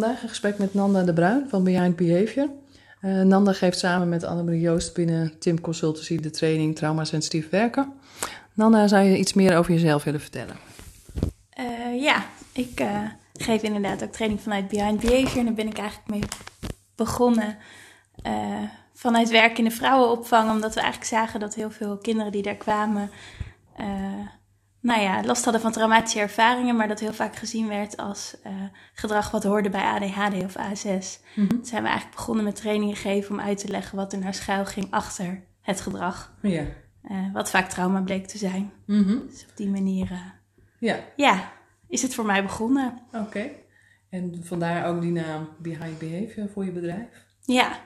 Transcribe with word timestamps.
Vandaag 0.00 0.22
een 0.22 0.28
gesprek 0.28 0.58
met 0.58 0.74
Nanda 0.74 1.02
de 1.02 1.12
Bruin 1.12 1.46
van 1.48 1.64
Behind 1.64 1.96
Behavior. 1.96 2.48
Uh, 3.02 3.22
Nanda 3.22 3.52
geeft 3.52 3.78
samen 3.78 4.08
met 4.08 4.24
Annemarie 4.24 4.60
Joost 4.60 4.94
binnen 4.94 5.38
Tim 5.38 5.60
Consultancy 5.60 6.20
de 6.20 6.30
training 6.30 6.76
Traumasensitief 6.76 7.50
werken. 7.50 7.92
Nanda, 8.54 8.86
zou 8.86 9.04
je 9.04 9.18
iets 9.18 9.32
meer 9.32 9.56
over 9.56 9.72
jezelf 9.72 10.04
willen 10.04 10.20
vertellen? 10.20 10.56
Uh, 11.58 12.02
ja, 12.02 12.24
ik 12.52 12.80
uh, 12.80 13.02
geef 13.32 13.62
inderdaad 13.62 14.02
ook 14.02 14.12
training 14.12 14.40
vanuit 14.40 14.68
Behind 14.68 15.00
Behavior. 15.00 15.38
En 15.38 15.44
daar 15.44 15.54
ben 15.54 15.68
ik 15.68 15.78
eigenlijk 15.78 16.10
mee 16.10 16.22
begonnen 16.94 17.56
vanuit 18.94 19.30
werk 19.30 19.58
in 19.58 19.64
de 19.64 19.70
vrouwenopvang. 19.70 20.50
Omdat 20.50 20.74
we 20.74 20.80
eigenlijk 20.80 21.10
zagen 21.10 21.40
dat 21.40 21.54
heel 21.54 21.70
veel 21.70 21.98
kinderen 21.98 22.32
die 22.32 22.42
daar 22.42 22.56
kwamen 22.56 23.10
nou 24.80 25.00
ja, 25.00 25.24
last 25.24 25.44
hadden 25.44 25.62
van 25.62 25.72
traumatische 25.72 26.20
ervaringen, 26.20 26.76
maar 26.76 26.88
dat 26.88 27.00
heel 27.00 27.12
vaak 27.12 27.36
gezien 27.36 27.68
werd 27.68 27.96
als 27.96 28.36
uh, 28.46 28.52
gedrag 28.94 29.30
wat 29.30 29.44
hoorde 29.44 29.70
bij 29.70 29.82
ADHD 29.82 30.44
of 30.44 30.56
A6. 30.56 31.20
Mm 31.34 31.46
-hmm. 31.48 31.64
zijn 31.64 31.82
we 31.82 31.88
eigenlijk 31.88 32.16
begonnen 32.16 32.44
met 32.44 32.56
trainingen 32.56 32.96
geven 32.96 33.34
om 33.34 33.40
uit 33.40 33.58
te 33.58 33.68
leggen 33.68 33.96
wat 33.96 34.12
er 34.12 34.18
nou 34.18 34.32
schuil 34.32 34.66
ging 34.66 34.90
achter 34.90 35.42
het 35.60 35.80
gedrag. 35.80 36.34
Ja. 36.42 36.64
Uh, 37.10 37.32
wat 37.32 37.50
vaak 37.50 37.68
trauma 37.68 38.00
bleek 38.00 38.26
te 38.26 38.38
zijn. 38.38 38.72
Mm 38.86 39.02
-hmm. 39.02 39.26
Dus 39.28 39.46
op 39.50 39.56
die 39.56 39.68
manier 39.68 40.10
uh, 40.12 40.20
ja. 40.78 40.98
ja, 41.16 41.52
is 41.88 42.02
het 42.02 42.14
voor 42.14 42.26
mij 42.26 42.42
begonnen. 42.42 43.00
Oké. 43.12 43.50
En 44.10 44.40
vandaar 44.42 44.86
ook 44.86 45.00
die 45.00 45.12
naam 45.12 45.48
Behind 45.58 45.98
Behavior 45.98 46.48
voor 46.48 46.64
je 46.64 46.72
bedrijf? 46.72 47.26
Ja, 47.40 47.80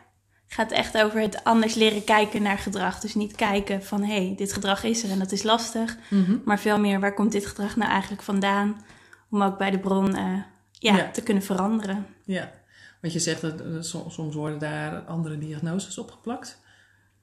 gaat 0.54 0.72
echt 0.72 0.98
over 0.98 1.20
het 1.20 1.44
anders 1.44 1.74
leren 1.74 2.04
kijken 2.04 2.42
naar 2.42 2.58
gedrag. 2.58 3.00
Dus 3.00 3.14
niet 3.14 3.34
kijken 3.34 3.82
van 3.82 4.02
hé, 4.02 4.26
hey, 4.26 4.34
dit 4.36 4.52
gedrag 4.52 4.84
is 4.84 5.02
er 5.02 5.10
en 5.10 5.18
dat 5.18 5.32
is 5.32 5.42
lastig. 5.42 5.96
Mm-hmm. 6.10 6.42
Maar 6.44 6.58
veel 6.58 6.78
meer 6.78 7.00
waar 7.00 7.14
komt 7.14 7.32
dit 7.32 7.46
gedrag 7.46 7.76
nou 7.76 7.90
eigenlijk 7.90 8.22
vandaan? 8.22 8.84
Om 9.30 9.42
ook 9.42 9.58
bij 9.58 9.70
de 9.70 9.78
bron 9.78 10.16
uh, 10.16 10.42
ja, 10.72 10.96
ja, 10.96 11.10
te 11.10 11.22
kunnen 11.22 11.42
veranderen. 11.42 12.06
Ja, 12.24 12.52
want 13.00 13.12
je 13.12 13.18
zegt 13.18 13.40
dat 13.40 13.60
uh, 13.60 13.82
soms 14.08 14.34
worden 14.34 14.58
daar 14.58 15.00
andere 15.00 15.38
diagnoses 15.38 15.98
opgeplakt. 15.98 16.60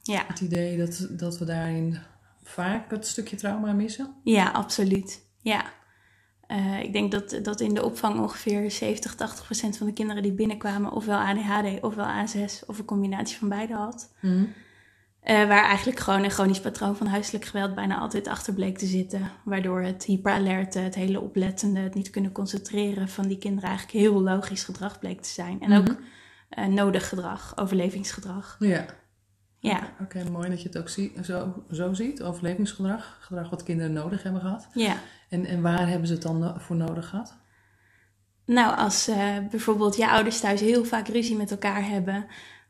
Ja. 0.02 0.23
Het 0.28 0.39
idee 0.39 0.78
dat, 0.78 1.08
dat 1.09 1.38
we 1.38 1.45
daarin 1.45 2.00
vaak 2.44 2.91
het 2.91 3.08
stukje 3.08 3.36
trauma 3.36 3.73
missen? 3.73 4.13
Ja, 4.23 4.50
absoluut. 4.50 5.22
Ja. 5.41 5.66
Uh, 6.52 6.80
ik 6.80 6.94
denk 6.94 7.11
dat, 7.11 7.39
dat 7.44 7.59
in 7.59 7.73
de 7.73 7.83
opvang 7.83 8.19
ongeveer 8.19 8.71
70, 8.71 9.16
80 9.16 9.45
procent 9.45 9.77
van 9.77 9.88
de 9.88 9.94
kinderen 9.94 10.23
die 10.23 10.31
binnenkwamen 10.31 10.91
ofwel 10.91 11.17
ADHD 11.17 11.81
ofwel 11.83 12.05
A6 12.05 12.66
of 12.66 12.80
een 12.80 12.85
combinatie 12.85 13.38
van 13.38 13.49
beide 13.49 13.73
had. 13.73 14.13
Mm. 14.19 14.53
Uh, 15.23 15.47
waar 15.47 15.63
eigenlijk 15.63 15.99
gewoon 15.99 16.23
een 16.23 16.31
chronisch 16.31 16.59
patroon 16.59 16.95
van 16.95 17.07
huiselijk 17.07 17.45
geweld 17.45 17.75
bijna 17.75 17.97
altijd 17.97 18.27
achter 18.27 18.53
bleek 18.53 18.77
te 18.77 18.85
zitten. 18.85 19.31
Waardoor 19.44 19.81
het 19.81 20.03
hyperalerte, 20.03 20.79
het 20.79 20.95
hele 20.95 21.19
oplettende, 21.19 21.79
het 21.79 21.94
niet 21.94 22.09
kunnen 22.09 22.31
concentreren 22.31 23.09
van 23.09 23.27
die 23.27 23.38
kinderen 23.38 23.69
eigenlijk 23.69 23.97
heel 23.97 24.22
logisch 24.22 24.63
gedrag 24.63 24.99
bleek 24.99 25.22
te 25.22 25.29
zijn. 25.29 25.61
En 25.61 25.69
mm-hmm. 25.69 25.88
ook 25.88 25.97
uh, 26.59 26.66
nodig 26.66 27.09
gedrag, 27.09 27.57
overlevingsgedrag. 27.57 28.55
Ja. 28.59 28.85
Ja. 29.62 29.78
Oké, 30.02 30.17
okay, 30.17 30.31
mooi 30.31 30.50
dat 30.50 30.62
je 30.62 30.67
het 30.67 30.78
ook 30.78 30.90
zie, 30.90 31.14
zo, 31.23 31.64
zo 31.72 31.94
ziet, 31.94 32.22
overlevingsgedrag. 32.22 33.17
Gedrag 33.22 33.50
wat 33.50 33.64
kinderen 33.64 33.94
nodig 33.94 34.23
hebben 34.23 34.42
gehad. 34.42 34.68
Ja. 34.73 34.95
En, 35.30 35.45
en 35.45 35.62
waar 35.62 35.88
hebben 35.88 36.08
ze 36.08 36.14
het 36.14 36.22
dan 36.22 36.62
voor 36.62 36.76
nodig 36.76 37.09
gehad? 37.09 37.38
Nou, 38.45 38.78
als 38.78 39.09
uh, 39.09 39.38
bijvoorbeeld 39.50 39.95
je 39.95 40.09
ouders 40.09 40.40
thuis 40.40 40.62
heel 40.62 40.86
vaak 40.86 41.08
ruzie 41.08 41.36
met 41.36 41.52
elkaar 41.52 41.88
hebben, 41.88 42.26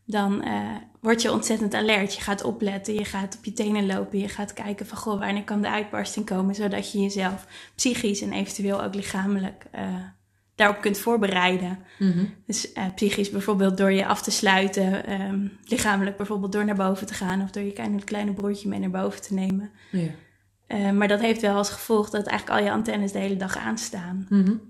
dan 0.06 0.48
uh, 0.48 0.76
word 1.02 1.22
je 1.22 1.32
ontzettend 1.32 1.74
alert. 1.74 2.16
Je 2.16 2.22
gaat 2.22 2.44
opletten, 2.44 2.94
je 2.94 3.06
gaat 3.06 3.38
op 3.38 3.46
je 3.46 3.54
tenen 3.54 3.86
lopen, 3.86 4.20
je 4.20 4.30
gaat 4.30 4.54
kijken 4.54 4.88
van 4.88 4.98
goh, 4.98 5.20
wanneer 5.20 5.44
kan 5.44 5.62
de 5.62 5.70
uitbarsting 5.70 6.26
komen, 6.26 6.56
zodat 6.56 6.92
je 6.92 7.02
jezelf 7.02 7.48
psychisch 7.76 8.22
en 8.22 8.34
eventueel 8.34 8.84
ook 8.84 8.96
lichamelijk 8.96 9.66
uh, 9.76 9.96
daarop 10.62 10.82
kunt 10.82 10.98
voorbereiden. 10.98 11.80
Mm-hmm. 12.00 12.34
Dus 12.46 12.72
psychisch 12.96 13.30
bijvoorbeeld 13.30 13.78
door 13.78 13.92
je 13.92 14.06
af 14.06 14.22
te 14.22 14.32
sluiten, 14.32 15.22
um, 15.22 15.58
lichamelijk 15.64 16.18
bijvoorbeeld 16.18 16.52
door 16.52 16.66
naar 16.66 16.76
boven 16.76 17.08
te 17.08 17.14
gaan 17.14 17.42
of 17.42 17.52
door 17.52 17.64
je 17.64 17.74
kleine, 17.74 18.04
kleine 18.04 18.34
broertje 18.34 18.70
mee 18.70 18.80
naar 18.80 18.90
boven 18.90 19.22
te 19.22 19.34
nemen. 19.34 19.72
Ja. 19.92 20.10
Uh, 20.68 20.92
maar 20.92 21.08
dat 21.08 21.20
heeft 21.20 21.42
wel 21.42 21.56
als 21.56 21.70
gevolg 21.70 22.10
dat 22.10 22.28
eigenlijk 22.28 22.60
al 22.60 22.66
je 22.66 22.72
antennes 22.72 23.12
de 23.12 23.20
hele 23.20 23.38
dag 23.38 23.58
aanstaan. 23.58 24.26
Mm-hmm. 24.30 24.62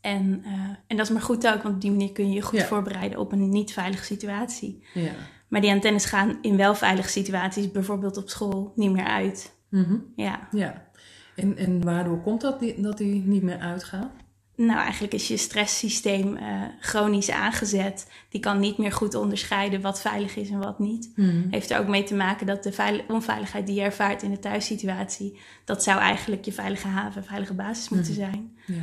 En, 0.00 0.42
uh, 0.46 0.52
en 0.86 0.96
dat 0.96 1.06
is 1.06 1.12
maar 1.12 1.22
goed 1.22 1.46
ook, 1.46 1.62
want 1.62 1.74
op 1.74 1.80
die 1.80 1.90
manier 1.90 2.12
kun 2.12 2.28
je 2.28 2.34
je 2.34 2.42
goed 2.42 2.58
ja. 2.58 2.64
voorbereiden 2.64 3.18
op 3.18 3.32
een 3.32 3.48
niet 3.48 3.72
veilige 3.72 4.04
situatie. 4.04 4.84
Ja. 4.94 5.10
Maar 5.48 5.60
die 5.60 5.70
antennes 5.70 6.04
gaan 6.04 6.38
in 6.40 6.56
wel 6.56 6.74
veilige 6.74 7.08
situaties, 7.08 7.70
bijvoorbeeld 7.70 8.16
op 8.16 8.28
school, 8.28 8.72
niet 8.74 8.92
meer 8.92 9.04
uit. 9.04 9.54
Mm-hmm. 9.68 10.12
Ja. 10.16 10.48
ja. 10.50 10.90
En, 11.36 11.56
en 11.56 11.84
waardoor 11.84 12.20
komt 12.20 12.40
dat 12.40 12.60
die, 12.60 12.80
dat 12.80 12.98
die 12.98 13.22
niet 13.26 13.42
meer 13.42 13.58
uitgaan? 13.58 14.10
Nou, 14.54 14.80
eigenlijk 14.80 15.14
is 15.14 15.28
je 15.28 15.36
stresssysteem 15.36 16.36
uh, 16.36 16.62
chronisch 16.80 17.30
aangezet. 17.30 18.10
Die 18.28 18.40
kan 18.40 18.60
niet 18.60 18.78
meer 18.78 18.92
goed 18.92 19.14
onderscheiden 19.14 19.80
wat 19.80 20.00
veilig 20.00 20.36
is 20.36 20.50
en 20.50 20.58
wat 20.58 20.78
niet. 20.78 21.12
Mm. 21.16 21.46
Heeft 21.50 21.70
er 21.70 21.78
ook 21.78 21.88
mee 21.88 22.02
te 22.02 22.14
maken 22.14 22.46
dat 22.46 22.62
de 22.62 23.04
onveiligheid 23.08 23.66
die 23.66 23.74
je 23.74 23.82
ervaart 23.82 24.22
in 24.22 24.30
de 24.30 24.38
thuissituatie, 24.38 25.38
dat 25.64 25.82
zou 25.82 26.00
eigenlijk 26.00 26.44
je 26.44 26.52
veilige 26.52 26.86
haven, 26.86 27.24
veilige 27.24 27.54
basis 27.54 27.88
mm. 27.88 27.96
moeten 27.96 28.14
zijn. 28.14 28.56
Ja. 28.66 28.82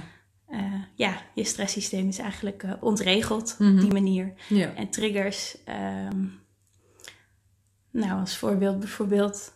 Uh, 0.51 0.73
ja, 0.95 1.21
je 1.33 1.43
stresssysteem 1.43 2.07
is 2.07 2.17
eigenlijk 2.17 2.63
uh, 2.63 2.73
ontregeld 2.79 3.57
op 3.59 3.79
die 3.79 3.93
manier. 3.93 4.33
Ja. 4.47 4.73
En 4.73 4.89
triggers, 4.89 5.57
um, 6.11 6.39
nou 7.91 8.19
als 8.19 8.37
voorbeeld 8.37 8.79
bijvoorbeeld 8.79 9.53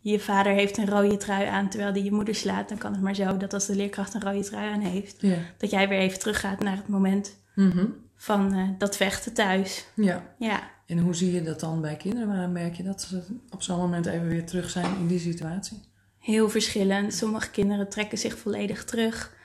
je 0.00 0.20
vader 0.20 0.52
heeft 0.52 0.78
een 0.78 0.88
rode 0.88 1.16
trui 1.16 1.46
aan 1.46 1.68
terwijl 1.68 1.92
hij 1.92 2.02
je 2.02 2.12
moeder 2.12 2.34
slaat, 2.34 2.68
dan 2.68 2.78
kan 2.78 2.92
het 2.92 3.02
maar 3.02 3.14
zo 3.14 3.36
dat 3.36 3.52
als 3.52 3.66
de 3.66 3.74
leerkracht 3.74 4.14
een 4.14 4.20
rode 4.20 4.44
trui 4.44 4.72
aan 4.72 4.80
heeft, 4.80 5.16
ja. 5.20 5.36
dat 5.56 5.70
jij 5.70 5.88
weer 5.88 5.98
even 5.98 6.18
teruggaat 6.18 6.60
naar 6.60 6.76
het 6.76 6.88
moment 6.88 7.36
mm-hmm. 7.54 7.94
van 8.16 8.54
uh, 8.54 8.68
dat 8.78 8.96
vechten 8.96 9.32
thuis. 9.32 9.86
Ja. 9.94 10.34
ja. 10.38 10.70
En 10.86 10.98
hoe 10.98 11.14
zie 11.14 11.32
je 11.32 11.42
dat 11.42 11.60
dan 11.60 11.80
bij 11.80 11.96
kinderen? 11.96 12.28
Waar 12.28 12.48
merk 12.48 12.74
je 12.74 12.82
dat 12.82 13.02
ze 13.02 13.22
op 13.50 13.62
zo'n 13.62 13.78
moment 13.78 14.06
even 14.06 14.28
weer 14.28 14.46
terug 14.46 14.70
zijn 14.70 14.96
in 14.98 15.06
die 15.06 15.18
situatie? 15.18 15.80
Heel 16.18 16.48
verschillend. 16.48 17.14
Sommige 17.14 17.50
kinderen 17.50 17.88
trekken 17.88 18.18
zich 18.18 18.38
volledig 18.38 18.84
terug. 18.84 19.36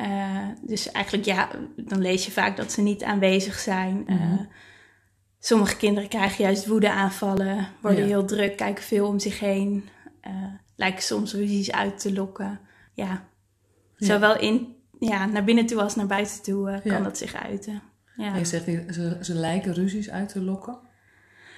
Uh, 0.00 0.48
dus 0.62 0.90
eigenlijk 0.90 1.26
ja, 1.26 1.48
dan 1.76 2.00
lees 2.00 2.24
je 2.24 2.30
vaak 2.32 2.56
dat 2.56 2.72
ze 2.72 2.80
niet 2.80 3.02
aanwezig 3.02 3.58
zijn. 3.58 4.04
Mm-hmm. 4.06 4.32
Uh, 4.32 4.40
Sommige 5.44 5.76
kinderen 5.76 6.08
krijgen 6.08 6.44
juist 6.44 6.66
woedeaanvallen, 6.66 7.68
worden 7.80 8.04
heel 8.04 8.24
druk, 8.24 8.56
kijken 8.56 8.84
veel 8.84 9.06
om 9.06 9.18
zich 9.18 9.40
heen, 9.40 9.88
uh, 10.26 10.32
lijken 10.76 11.02
soms 11.02 11.34
ruzies 11.34 11.72
uit 11.72 12.00
te 12.00 12.12
lokken. 12.12 12.60
Ja, 12.94 13.28
zowel 13.96 14.38
in, 14.38 14.76
ja, 14.98 15.26
naar 15.26 15.44
binnen 15.44 15.66
toe 15.66 15.82
als 15.82 15.94
naar 15.94 16.06
buiten 16.06 16.42
toe 16.42 16.70
uh, 16.70 16.92
kan 16.92 17.02
dat 17.02 17.18
zich 17.18 17.34
uiten. 17.34 17.82
Ja. 18.16 18.36
je 18.36 18.44
zegt, 18.44 18.64
ze, 18.64 19.18
ze 19.20 19.34
lijken 19.34 19.74
ruzies 19.74 20.10
uit 20.10 20.28
te 20.28 20.40
lokken? 20.40 20.78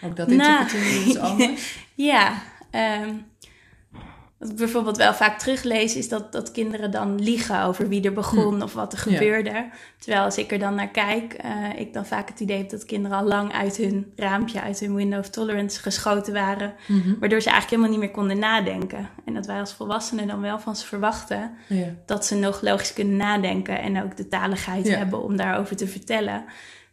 Ook 0.03 0.16
dat 0.16 0.31
interpreteer 0.31 0.84
je 0.84 1.05
iets 1.05 1.19
anders? 1.28 1.78
ja, 1.95 2.43
um, 3.03 3.25
wat 4.44 4.53
ik 4.53 4.59
bijvoorbeeld 4.59 4.97
wel 4.97 5.15
vaak 5.15 5.38
teruglees, 5.38 5.97
is 5.97 6.09
dat, 6.09 6.32
dat 6.32 6.50
kinderen 6.50 6.91
dan 6.91 7.21
liegen 7.21 7.62
over 7.62 7.88
wie 7.88 8.03
er 8.03 8.12
begon 8.12 8.55
hm. 8.55 8.62
of 8.62 8.72
wat 8.72 8.93
er 8.93 8.99
gebeurde. 8.99 9.69
Terwijl 9.99 10.25
als 10.25 10.38
ik 10.38 10.53
er 10.53 10.59
dan 10.59 10.75
naar 10.75 10.88
kijk, 10.88 11.37
uh, 11.44 11.81
ik 11.81 11.93
dan 11.93 12.06
vaak 12.06 12.28
het 12.28 12.41
idee 12.41 12.59
heb 12.59 12.71
dat 12.71 12.84
kinderen 12.84 13.19
al 13.19 13.25
lang 13.25 13.53
uit 13.53 13.77
hun 13.77 14.12
raampje, 14.16 14.60
uit 14.60 14.81
hun 14.81 14.94
window 14.94 15.19
of 15.19 15.31
tolerance 15.31 15.81
geschoten 15.81 16.33
waren. 16.33 16.75
Mm-hmm. 16.87 17.16
Waardoor 17.21 17.41
ze 17.41 17.50
eigenlijk 17.50 17.71
helemaal 17.71 17.91
niet 17.91 17.99
meer 17.99 18.19
konden 18.19 18.38
nadenken. 18.38 19.09
En 19.25 19.34
dat 19.34 19.47
wij 19.47 19.60
als 19.60 19.72
volwassenen 19.72 20.27
dan 20.27 20.41
wel 20.41 20.59
van 20.59 20.77
ze 20.77 20.87
verwachten 20.87 21.50
ja. 21.69 21.87
dat 22.06 22.27
ze 22.27 22.34
nog 22.34 22.62
logisch 22.62 22.93
kunnen 22.93 23.16
nadenken 23.16 23.81
en 23.81 24.03
ook 24.03 24.16
de 24.16 24.28
taligheid 24.28 24.87
ja. 24.87 24.97
hebben 24.97 25.22
om 25.22 25.37
daarover 25.37 25.77
te 25.77 25.87
vertellen. 25.87 26.44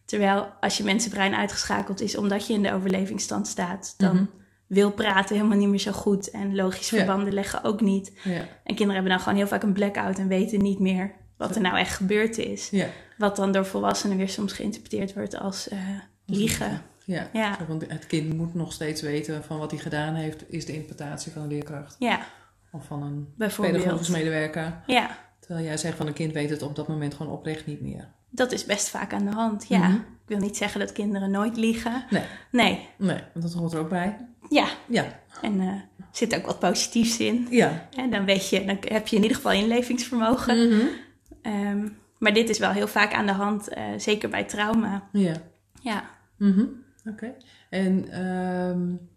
Terwijl 0.06 0.54
als 0.60 0.78
je 0.78 0.84
mensenbrein 0.84 1.36
uitgeschakeld 1.36 2.02
is 2.02 2.18
omdat 2.18 2.48
je 2.48 2.54
in 2.54 2.64
de 2.64 2.74
overlevingsstand 2.74 3.48
staat, 3.48 3.94
dan. 3.98 4.12
Mm-hmm 4.12 4.40
wil 4.74 4.92
praten 4.92 5.36
helemaal 5.36 5.58
niet 5.58 5.68
meer 5.68 5.80
zo 5.80 5.92
goed. 5.92 6.30
En 6.30 6.56
logische 6.56 6.96
verbanden 6.96 7.34
leggen 7.34 7.64
ook 7.64 7.82
niet. 7.82 8.12
Ja. 8.24 8.40
En 8.40 8.76
kinderen 8.76 8.94
hebben 8.94 9.12
dan 9.12 9.20
gewoon 9.20 9.38
heel 9.38 9.48
vaak 9.48 9.64
een 9.64 9.74
blackout 9.74 10.20
en 10.20 10.28
weten 10.28 10.62
niet 10.62 10.80
meer 10.80 11.12
wat 11.38 11.56
er 11.56 11.62
nou 11.62 11.78
echt 11.78 11.96
gebeurd 11.96 12.38
is. 12.38 12.70
Ja. 12.70 12.88
Wat 13.18 13.36
dan 13.36 13.52
door 13.52 13.66
volwassenen 13.66 14.18
weer 14.18 14.30
soms 14.30 14.54
geïnterpreteerd 14.54 15.14
wordt 15.14 15.38
als 15.38 15.68
uh, 15.74 15.80
liegen. 16.26 16.82
Ja, 17.06 17.58
want 17.68 17.86
het 17.88 18.08
kind 18.08 18.34
moet 18.34 18.54
nog 18.54 18.74
steeds 18.74 19.02
weten 19.02 19.44
van 19.44 19.58
wat 19.58 19.72
hij 19.72 19.80
gedaan 19.80 20.14
heeft, 20.14 20.52
is 20.52 20.66
de 20.66 20.74
interpretatie 20.74 21.32
van 21.32 21.42
een 21.42 21.48
leerkracht. 21.48 21.96
Ja. 22.00 22.26
Of 22.72 22.86
van 22.86 23.04
een 23.04 23.34
pedagogisch 23.56 24.10
medewerker. 24.10 24.82
Ja. 24.86 25.18
Terwijl 25.40 25.66
jij 25.66 25.78
zegt 25.78 25.98
van 25.98 26.08
een 26.08 26.14
kind 26.14 26.34
weet 26.34 26.50
het 26.50 26.62
op 26.62 26.76
dat 26.76 26.88
moment 26.88 27.14
gewoon 27.14 27.32
oprecht 27.32 27.66
niet 27.66 27.82
meer. 27.82 28.08
Dat 28.30 28.52
is 28.52 28.66
best 28.66 28.90
vaak 28.90 29.14
aan 29.14 29.26
de 29.26 29.32
hand, 29.32 29.68
ja. 29.68 29.78
Mm 29.78 29.84
-hmm. 29.84 29.96
Ik 29.96 30.38
wil 30.38 30.40
niet 30.40 30.58
zeggen 30.58 30.80
dat 30.80 30.92
kinderen 30.92 31.32
nooit 31.32 31.58
liegen. 31.58 32.06
Nee. 32.10 32.24
Nee. 32.52 32.88
Nee, 32.98 33.20
want 33.34 33.46
dat 33.46 33.54
hoort 33.54 33.74
er 33.74 33.80
ook 33.80 33.90
bij. 33.90 34.18
Ja. 34.52 34.68
ja. 34.88 35.20
En 35.42 35.62
uh, 35.62 35.68
er 35.68 35.88
zit 36.12 36.36
ook 36.36 36.46
wat 36.46 36.60
positiefs 36.60 37.20
in. 37.20 37.48
Ja. 37.50 37.88
En 37.96 38.10
dan 38.10 38.26
weet 38.26 38.50
je, 38.50 38.66
dan 38.66 38.78
heb 38.82 39.08
je 39.08 39.16
in 39.16 39.22
ieder 39.22 39.38
geval 39.38 39.52
inlevingsvermogen. 39.52 40.58
Mm 40.58 40.80
-hmm. 40.80 41.68
um, 41.68 41.98
maar 42.18 42.34
dit 42.34 42.50
is 42.50 42.60
wel 42.60 42.72
heel 42.72 42.88
vaak 42.88 43.14
aan 43.14 43.26
de 43.26 43.32
hand, 43.32 43.78
uh, 43.78 43.84
zeker 43.98 44.30
bij 44.30 44.44
trauma. 44.44 45.10
Ja. 45.12 45.36
Ja. 45.82 46.10
Mm 46.38 46.54
-hmm. 46.54 46.84
Oké. 47.06 47.26
Okay. 47.26 47.36
En 47.70 48.26
um, 48.26 49.10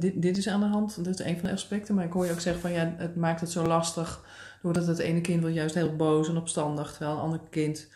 dit, 0.00 0.22
dit 0.22 0.36
is 0.36 0.48
aan 0.48 0.60
de 0.60 0.66
hand, 0.66 1.04
dat 1.04 1.20
is 1.20 1.26
een 1.26 1.38
van 1.38 1.48
de 1.48 1.54
aspecten. 1.54 1.94
Maar 1.94 2.04
ik 2.04 2.12
hoor 2.12 2.24
je 2.24 2.32
ook 2.32 2.40
zeggen 2.40 2.62
van 2.62 2.72
ja, 2.72 2.94
het 2.96 3.16
maakt 3.16 3.40
het 3.40 3.50
zo 3.50 3.66
lastig. 3.66 4.24
Doordat 4.62 4.86
het 4.86 4.98
ene 4.98 5.20
kind 5.20 5.40
wordt 5.40 5.56
juist 5.56 5.74
heel 5.74 5.96
boos 5.96 6.28
en 6.28 6.36
opstandig. 6.36 6.90
Terwijl 6.90 7.16
een 7.16 7.22
ander 7.22 7.40
kind 7.50 7.88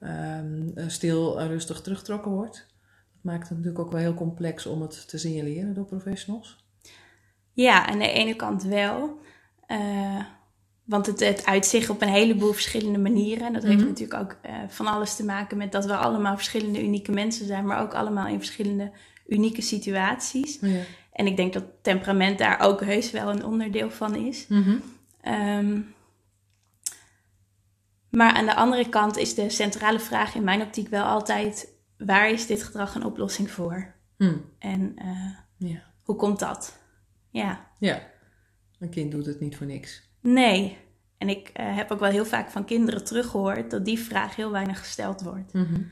um, 0.00 0.72
stil 0.86 1.40
en 1.40 1.48
rustig 1.48 1.80
teruggetrokken 1.80 2.30
wordt. 2.30 2.66
Maakt 3.20 3.48
het 3.48 3.58
natuurlijk 3.58 3.84
ook 3.84 3.90
wel 3.90 4.00
heel 4.00 4.14
complex 4.14 4.66
om 4.66 4.80
het 4.82 5.08
te 5.08 5.18
signaleren 5.18 5.74
door 5.74 5.84
professionals. 5.84 6.66
Ja, 7.52 7.86
aan 7.86 7.98
de 7.98 8.10
ene 8.10 8.36
kant 8.36 8.62
wel. 8.62 9.18
Uh, 9.68 10.24
want 10.84 11.06
het, 11.06 11.20
het 11.20 11.46
uitzicht 11.46 11.90
op 11.90 12.02
een 12.02 12.08
heleboel 12.08 12.52
verschillende 12.52 12.98
manieren. 12.98 13.52
Dat 13.52 13.62
heeft 13.62 13.78
mhm. 13.78 13.88
natuurlijk 13.88 14.20
ook 14.20 14.36
uh, 14.46 14.52
van 14.68 14.86
alles 14.86 15.16
te 15.16 15.24
maken 15.24 15.56
met 15.56 15.72
dat 15.72 15.84
we 15.84 15.96
allemaal 15.96 16.36
verschillende 16.36 16.82
unieke 16.82 17.12
mensen 17.12 17.46
zijn, 17.46 17.66
maar 17.66 17.82
ook 17.82 17.94
allemaal 17.94 18.26
in 18.26 18.38
verschillende 18.38 18.92
unieke 19.26 19.62
situaties. 19.62 20.58
Ja. 20.60 20.80
En 21.12 21.26
ik 21.26 21.36
denk 21.36 21.52
dat 21.52 21.64
temperament 21.82 22.38
daar 22.38 22.60
ook 22.60 22.80
heus 22.84 23.10
wel 23.10 23.30
een 23.30 23.44
onderdeel 23.44 23.90
van 23.90 24.14
is. 24.14 24.46
Mm 24.48 24.82
maar 28.10 28.32
aan 28.32 28.46
de 28.46 28.54
andere 28.54 28.88
kant 28.88 29.16
is 29.16 29.34
de 29.34 29.50
centrale 29.50 30.00
vraag 30.00 30.34
in 30.34 30.44
mijn 30.44 30.62
optiek 30.62 30.88
wel 30.88 31.04
altijd: 31.04 31.68
waar 31.98 32.30
is 32.30 32.46
dit 32.46 32.62
gedrag 32.62 32.94
een 32.94 33.04
oplossing 33.04 33.50
voor? 33.50 33.94
Hmm. 34.16 34.44
En 34.58 34.94
uh, 35.04 35.70
ja. 35.70 35.82
hoe 36.02 36.16
komt 36.16 36.38
dat? 36.38 36.78
Ja. 37.30 37.66
Ja, 37.78 38.02
een 38.78 38.90
kind 38.90 39.10
doet 39.12 39.26
het 39.26 39.40
niet 39.40 39.56
voor 39.56 39.66
niks. 39.66 40.02
Nee. 40.20 40.78
En 41.18 41.28
ik 41.28 41.50
uh, 41.60 41.76
heb 41.76 41.90
ook 41.90 42.00
wel 42.00 42.10
heel 42.10 42.26
vaak 42.26 42.50
van 42.50 42.64
kinderen 42.64 43.04
teruggehoord 43.04 43.70
dat 43.70 43.84
die 43.84 43.98
vraag 43.98 44.36
heel 44.36 44.50
weinig 44.50 44.78
gesteld 44.78 45.22
wordt. 45.22 45.52
Mm 45.52 45.90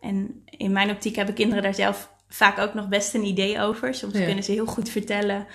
En 0.00 0.42
in 0.44 0.72
mijn 0.72 0.90
optiek 0.90 1.16
hebben 1.16 1.34
kinderen 1.34 1.62
daar 1.62 1.74
zelf 1.74 2.12
vaak 2.28 2.58
ook 2.58 2.74
nog 2.74 2.88
best 2.88 3.14
een 3.14 3.24
idee 3.24 3.60
over. 3.60 3.94
Soms 3.94 4.12
kunnen 4.12 4.44
ze 4.44 4.52
heel 4.52 4.66
goed 4.66 4.88
vertellen 4.88 5.46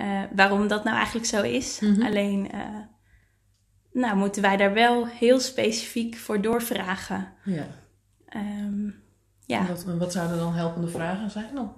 uh, 0.00 0.22
waarom 0.34 0.68
dat 0.68 0.84
nou 0.84 0.96
eigenlijk 0.96 1.26
zo 1.26 1.42
is. 1.42 1.80
Mm 1.80 1.94
-hmm. 1.94 2.02
Alleen 2.02 2.50
nou, 3.92 4.16
moeten 4.16 4.42
wij 4.42 4.56
daar 4.56 4.74
wel 4.74 5.06
heel 5.06 5.40
specifiek 5.40 6.16
voor 6.16 6.42
doorvragen. 6.42 7.32
Ja. 7.44 7.66
Um, 8.36 9.03
ja. 9.46 9.58
En 9.58 9.66
wat, 9.66 9.84
wat 9.84 10.12
zouden 10.12 10.38
dan 10.38 10.52
helpende 10.52 10.88
vragen 10.88 11.30
zijn 11.30 11.54
dan? 11.54 11.72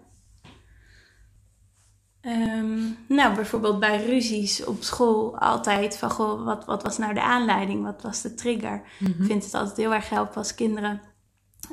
Um, 2.22 2.96
nou, 3.08 3.34
bijvoorbeeld 3.34 3.80
bij 3.80 4.04
ruzies 4.06 4.64
op 4.64 4.82
school 4.82 5.38
altijd 5.38 5.98
van, 5.98 6.10
goh, 6.10 6.44
wat, 6.44 6.64
wat 6.64 6.82
was 6.82 6.98
nou 6.98 7.14
de 7.14 7.22
aanleiding? 7.22 7.84
Wat 7.84 8.02
was 8.02 8.22
de 8.22 8.34
trigger? 8.34 8.82
Mm 8.98 9.06
Ik 9.06 9.26
vind 9.26 9.44
het 9.44 9.54
altijd 9.54 9.76
heel 9.76 9.94
erg 9.94 10.08
helpen 10.08 10.36
als 10.36 10.54
kinderen 10.54 11.00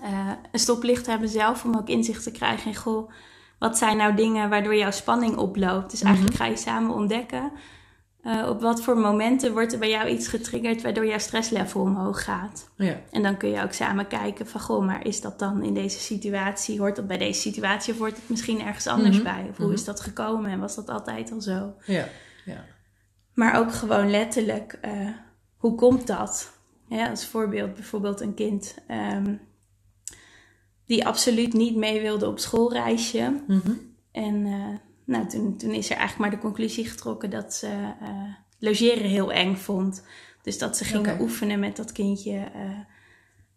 uh, 0.03 0.31
een 0.51 0.59
stoplicht 0.59 1.05
hebben 1.05 1.29
zelf, 1.29 1.65
om 1.65 1.75
ook 1.75 1.87
inzicht 1.87 2.23
te 2.23 2.31
krijgen 2.31 2.67
in, 2.67 2.75
goh, 2.75 3.11
wat 3.59 3.77
zijn 3.77 3.97
nou 3.97 4.15
dingen 4.15 4.49
waardoor 4.49 4.75
jouw 4.75 4.91
spanning 4.91 5.37
oploopt? 5.37 5.91
Dus 5.91 6.01
eigenlijk 6.01 6.35
mhm. 6.35 6.43
ga 6.43 6.49
je 6.49 6.57
samen 6.57 6.95
ontdekken, 6.95 7.51
uh, 8.23 8.49
op 8.49 8.61
wat 8.61 8.81
voor 8.81 8.97
momenten 8.97 9.51
wordt 9.51 9.73
er 9.73 9.79
bij 9.79 9.89
jou 9.89 10.07
iets 10.07 10.27
getriggerd 10.27 10.81
waardoor 10.81 11.05
jouw 11.05 11.17
stresslevel 11.17 11.81
omhoog 11.81 12.23
gaat? 12.23 12.69
Ja. 12.75 12.99
En 13.11 13.23
dan 13.23 13.37
kun 13.37 13.49
je 13.49 13.61
ook 13.61 13.71
samen 13.73 14.07
kijken 14.07 14.47
van, 14.47 14.61
goh, 14.61 14.85
maar 14.85 15.05
is 15.05 15.21
dat 15.21 15.39
dan 15.39 15.63
in 15.63 15.73
deze 15.73 15.99
situatie, 15.99 16.79
hoort 16.79 16.95
dat 16.95 17.07
bij 17.07 17.17
deze 17.17 17.41
situatie 17.41 17.93
of 17.93 17.99
hoort 17.99 18.15
het 18.15 18.29
misschien 18.29 18.61
ergens 18.61 18.87
anders 18.87 19.15
mhm. 19.15 19.23
bij? 19.23 19.47
Of 19.49 19.57
hoe 19.57 19.65
mhm. 19.65 19.75
is 19.75 19.83
dat 19.83 19.99
gekomen 19.99 20.51
en 20.51 20.59
was 20.59 20.75
dat 20.75 20.89
altijd 20.89 21.31
al 21.31 21.41
zo? 21.41 21.73
Ja, 21.85 22.07
ja. 22.45 22.65
Maar 23.33 23.59
ook 23.59 23.73
gewoon 23.73 24.09
letterlijk, 24.09 24.79
uh, 24.85 25.09
hoe 25.57 25.75
komt 25.75 26.07
dat? 26.07 26.51
Ja, 26.87 27.09
als 27.09 27.25
voorbeeld 27.25 27.73
bijvoorbeeld 27.73 28.21
een 28.21 28.33
kind 28.33 28.75
um, 28.91 29.41
die 30.85 31.05
absoluut 31.05 31.53
niet 31.53 31.75
mee 31.75 32.01
wilde 32.01 32.27
op 32.27 32.39
schoolreisje. 32.39 33.41
Mm 33.47 33.61
-hmm. 33.63 33.95
En 34.11 34.45
uh, 34.45 34.75
nou, 35.13 35.27
toen, 35.27 35.57
toen 35.57 35.71
is 35.71 35.89
er 35.89 35.97
eigenlijk 35.97 36.19
maar 36.19 36.39
de 36.39 36.47
conclusie 36.47 36.85
getrokken 36.85 37.29
dat 37.29 37.53
ze 37.53 37.67
uh, 38.01 38.33
logeren 38.59 39.09
heel 39.09 39.31
eng 39.31 39.55
vond. 39.55 40.03
Dus 40.41 40.57
dat 40.57 40.77
ze 40.77 40.83
gingen 40.83 41.21
oefenen 41.21 41.59
met 41.59 41.75
dat 41.75 41.91
kindje. 41.91 42.51
Uh, 42.55 42.79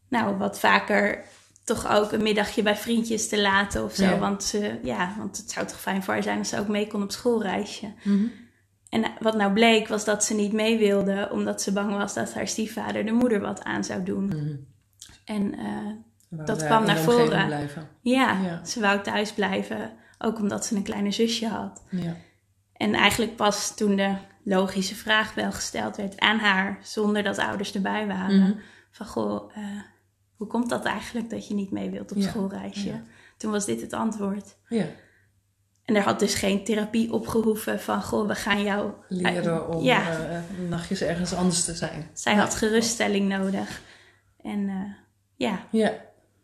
nou, 0.09 0.37
wat 0.37 0.59
vaker 0.59 1.25
toch 1.65 1.91
ook 1.91 2.13
een 2.13 2.23
middagje 2.23 2.63
bij 2.63 2.77
vriendjes 2.77 3.29
te 3.29 3.41
laten 3.41 3.85
of 3.85 3.95
zo. 3.95 4.19
Want, 4.19 4.45
ze, 4.45 4.79
ja, 4.83 5.15
want 5.19 5.37
het 5.37 5.51
zou 5.51 5.67
toch 5.67 5.81
fijn 5.81 6.03
voor 6.03 6.15
haar 6.15 6.23
zijn 6.23 6.39
als 6.39 6.49
ze 6.49 6.59
ook 6.59 6.69
mee 6.69 6.87
kon 6.87 7.03
op 7.03 7.11
schoolreisje. 7.11 7.93
Mm 8.03 8.33
En 8.89 9.05
wat 9.21 9.37
nou 9.37 9.53
bleek 9.53 9.89
was 9.89 10.05
dat 10.05 10.25
ze 10.25 10.35
niet 10.35 10.53
mee 10.53 10.79
wilde, 10.79 11.29
omdat 11.33 11.63
ze 11.63 11.73
bang 11.73 11.93
was 11.97 12.15
dat 12.15 12.35
haar 12.35 12.49
stiefvader 12.49 13.05
de 13.05 13.13
moeder 13.13 13.41
wat 13.41 13.65
aan 13.65 13.85
zou 13.85 14.03
doen. 14.03 14.25
Mm 14.25 14.67
En 15.25 15.59
uh, 15.59 16.47
dat 16.47 16.65
kwam 16.65 16.85
naar 16.85 16.99
voren. 16.99 17.69
Ja, 18.01 18.41
ja, 18.43 18.65
ze 18.65 18.81
wou 18.81 19.03
thuis 19.03 19.33
blijven. 19.33 19.93
Ook 20.19 20.39
omdat 20.39 20.67
ze 20.67 20.77
een 20.77 20.83
kleine 20.83 21.11
zusje 21.11 21.49
had. 21.49 21.85
Ja. 21.91 22.17
En 22.73 22.95
eigenlijk 22.95 23.37
pas 23.37 23.77
toen 23.77 23.97
de 23.97 24.15
logische 24.45 24.95
vraag 24.95 25.35
wel 25.35 25.53
gesteld 25.53 25.97
werd 25.97 26.21
aan 26.21 26.39
haar, 26.39 26.79
zonder 26.83 27.23
dat 27.23 27.39
ouders 27.39 27.75
erbij 27.75 28.07
waren: 28.07 28.41
mhm. 28.41 28.53
van 28.91 29.07
goh, 29.07 29.51
uh, 29.59 29.65
hoe 30.37 30.47
komt 30.47 30.69
dat 30.69 30.85
eigenlijk 30.85 31.31
dat 31.31 31.49
je 31.49 31.55
niet 31.55 31.71
mee 31.71 31.91
wilt 31.91 32.13
op 32.13 32.23
schoolreisje? 32.23 33.01
Toen 33.37 33.51
was 33.51 33.65
dit 33.65 33.81
het 33.81 33.93
antwoord. 33.93 34.57
Ja. 34.69 34.87
En 35.85 35.95
er 35.95 36.03
had 36.03 36.19
dus 36.19 36.35
geen 36.35 36.65
therapie 36.65 37.13
opgehoeven 37.13 37.81
van, 37.81 38.03
goh, 38.03 38.27
we 38.27 38.35
gaan 38.35 38.63
jou... 38.63 38.93
Leren 39.09 39.69
om 39.69 39.83
ja. 39.83 40.19
uh, 40.31 40.39
nachtjes 40.69 41.01
ergens 41.01 41.35
anders 41.35 41.65
te 41.65 41.75
zijn. 41.75 42.11
Zij 42.13 42.35
had 42.35 42.55
geruststelling 42.55 43.29
nodig. 43.29 43.81
En 44.43 44.59
uh, 44.59 44.93
ja. 45.35 45.67
Ja, 45.71 45.95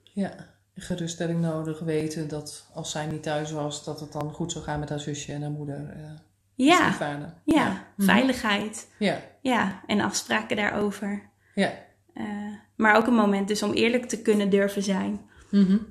ja 0.03 0.52
geruststelling 0.75 1.41
nodig, 1.41 1.79
weten 1.79 2.29
dat 2.29 2.67
als 2.73 2.91
zij 2.91 3.07
niet 3.07 3.23
thuis 3.23 3.51
was, 3.51 3.85
dat 3.85 4.01
het 4.01 4.13
dan 4.13 4.33
goed 4.33 4.53
zou 4.53 4.65
gaan 4.65 4.81
met 4.81 4.89
haar 4.89 5.01
zusje 5.01 5.33
en 5.33 5.43
haar 5.43 5.51
moeder. 5.51 5.97
Uh, 5.97 6.11
ja. 6.55 6.95
ja, 6.99 7.35
ja, 7.45 7.85
mhm. 7.97 8.07
veiligheid. 8.07 8.89
Ja. 8.99 9.21
ja, 9.41 9.83
en 9.87 10.01
afspraken 10.01 10.57
daarover. 10.57 11.31
Ja. 11.55 11.73
Uh, 12.15 12.55
maar 12.77 12.97
ook 12.97 13.07
een 13.07 13.15
moment 13.15 13.49
dus 13.49 13.63
om 13.63 13.73
eerlijk 13.73 14.07
te 14.07 14.23
kunnen 14.23 14.51
durven 14.51 14.83
zijn. 14.83 15.21
Mm 15.51 15.87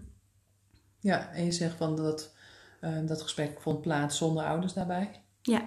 Ja, 1.00 1.30
en 1.32 1.46
je 1.46 1.52
zegt 1.52 1.76
van 1.76 1.96
dat 1.96 2.34
uh, 2.82 2.98
dat 3.06 3.22
gesprek 3.22 3.62
vond 3.62 3.82
plaats 3.82 4.18
zonder 4.18 4.44
ouders 4.44 4.74
daarbij. 4.74 5.22
Ja. 5.42 5.64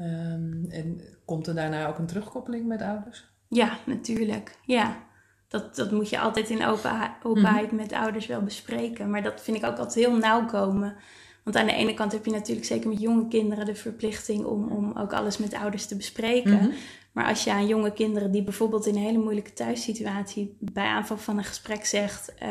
Um, 0.00 0.66
en 0.70 1.00
komt 1.24 1.46
er 1.46 1.54
daarna 1.54 1.88
ook 1.88 1.98
een 1.98 2.06
terugkoppeling 2.06 2.66
met 2.66 2.82
ouders? 2.82 3.34
Ja, 3.48 3.78
natuurlijk. 3.84 4.58
Ja 4.64 5.06
dat, 5.48 5.76
dat 5.76 5.90
moet 5.90 6.08
je 6.08 6.18
altijd 6.18 6.50
in 6.50 6.66
open, 6.66 7.10
openheid 7.22 7.66
mhm. 7.66 7.76
met 7.76 7.92
ouders 7.92 8.26
wel 8.26 8.42
bespreken. 8.42 9.10
Maar 9.10 9.22
dat 9.22 9.40
vind 9.42 9.56
ik 9.56 9.64
ook 9.64 9.78
altijd 9.78 10.06
heel 10.06 10.16
nauw 10.16 10.46
komen. 10.46 10.96
Want 11.42 11.56
aan 11.56 11.66
de 11.66 11.72
ene 11.72 11.94
kant 11.94 12.12
heb 12.12 12.24
je 12.24 12.30
natuurlijk 12.30 12.66
zeker 12.66 12.88
met 12.88 13.00
jonge 13.00 13.28
kinderen 13.28 13.66
de 13.66 13.74
verplichting 13.74 14.44
om, 14.44 14.68
om 14.68 14.92
ook 14.96 15.12
alles 15.12 15.38
met 15.38 15.54
ouders 15.54 15.86
te 15.86 15.96
bespreken. 15.96 16.56
Mhm. 16.56 16.70
Maar 17.12 17.26
als 17.26 17.44
je 17.44 17.52
aan 17.52 17.66
jonge 17.66 17.92
kinderen 17.92 18.30
die 18.30 18.42
bijvoorbeeld 18.42 18.86
in 18.86 18.96
een 18.96 19.02
hele 19.02 19.18
moeilijke 19.18 19.52
thuissituatie 19.52 20.56
bij 20.60 20.86
aanvang 20.86 21.20
van 21.20 21.38
een 21.38 21.44
gesprek 21.44 21.84
zegt: 21.84 22.34
uh, 22.42 22.48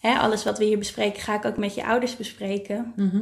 hè, 0.00 0.18
alles 0.18 0.44
wat 0.44 0.58
we 0.58 0.64
hier 0.64 0.78
bespreken, 0.78 1.22
ga 1.22 1.34
ik 1.34 1.44
ook 1.44 1.56
met 1.56 1.74
je 1.74 1.86
ouders 1.86 2.16
bespreken. 2.16 2.92
Mhm 2.96 3.20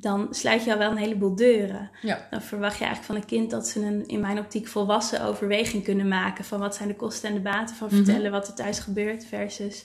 dan 0.00 0.28
sluit 0.30 0.64
je 0.64 0.72
al 0.72 0.78
wel 0.78 0.90
een 0.90 0.96
heleboel 0.96 1.34
deuren. 1.34 1.90
Ja. 2.02 2.26
Dan 2.30 2.42
verwacht 2.42 2.78
je 2.78 2.84
eigenlijk 2.84 3.12
van 3.12 3.16
een 3.16 3.38
kind 3.38 3.50
dat 3.50 3.68
ze 3.68 3.84
een, 3.84 4.06
in 4.06 4.20
mijn 4.20 4.38
optiek, 4.38 4.68
volwassen 4.68 5.24
overweging 5.24 5.84
kunnen 5.84 6.08
maken 6.08 6.44
van 6.44 6.60
wat 6.60 6.74
zijn 6.74 6.88
de 6.88 6.96
kosten 6.96 7.28
en 7.28 7.34
de 7.34 7.40
baten 7.40 7.76
van 7.76 7.86
mhm. 7.86 7.96
vertellen 7.96 8.30
wat 8.30 8.48
er 8.48 8.54
thuis 8.54 8.78
gebeurt 8.78 9.24
versus 9.24 9.84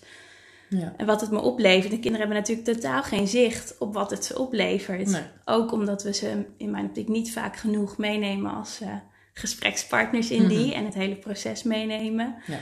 ja. 0.70 0.94
en 0.98 1.06
wat 1.06 1.22
het 1.22 1.32
me 1.32 1.42
oplevert. 1.42 1.92
De 1.92 2.00
kinderen 2.00 2.28
hebben 2.28 2.38
natuurlijk 2.38 2.68
totaal 2.68 3.04
geen 3.04 3.28
zicht 3.28 3.76
op 3.80 3.94
wat 3.94 4.10
het 4.10 4.26
ze 4.26 4.40
oplevert. 4.40 5.22
Ook 5.46 5.72
omdat 5.72 6.04
we 6.04 6.14
ze 6.14 6.46
in 6.58 6.72
mijn 6.72 6.86
optiek 6.86 7.08
niet 7.08 7.32
vaak 7.32 7.58
genoeg 7.58 7.98
meenemen 7.98 8.54
als 8.54 8.82
uh, 8.82 8.90
gesprekspartners 9.34 10.32
in 10.32 10.48
die 10.48 10.68
mhm. 10.68 10.76
en 10.76 10.86
het 10.86 10.94
hele 10.94 11.16
proces 11.16 11.64
meenemen. 11.64 12.36
Ja. 12.46 12.58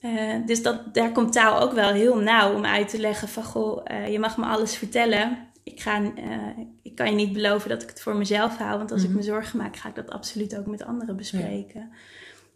Uh, 0.00 0.46
dus 0.46 0.62
dat, 0.62 0.94
daar 0.94 1.12
komt 1.12 1.32
taal 1.32 1.60
ook 1.60 1.72
wel 1.72 1.92
heel 1.92 2.16
nauw 2.16 2.54
om 2.54 2.64
uit 2.64 2.88
te 2.88 2.98
leggen 2.98 3.28
van 3.28 3.44
goh, 3.44 3.84
uh, 3.90 4.08
je 4.08 4.18
mag 4.18 4.36
me 4.36 4.44
alles 4.44 4.76
vertellen 4.76 5.50
ik, 5.62 5.80
ga, 5.80 6.00
uh, 6.00 6.58
ik 6.82 6.94
kan 6.94 7.10
je 7.10 7.14
niet 7.14 7.32
beloven 7.32 7.68
dat 7.68 7.82
ik 7.82 7.88
het 7.88 8.00
voor 8.00 8.16
mezelf 8.16 8.56
hou. 8.56 8.78
Want 8.78 8.92
als 8.92 9.02
ik 9.02 9.08
mhm. 9.08 9.16
me 9.16 9.22
zorgen 9.22 9.58
maak, 9.58 9.76
ga 9.76 9.88
ik 9.88 9.94
dat 9.94 10.10
absoluut 10.10 10.56
ook 10.58 10.66
met 10.66 10.84
anderen 10.84 11.16
bespreken. 11.16 11.92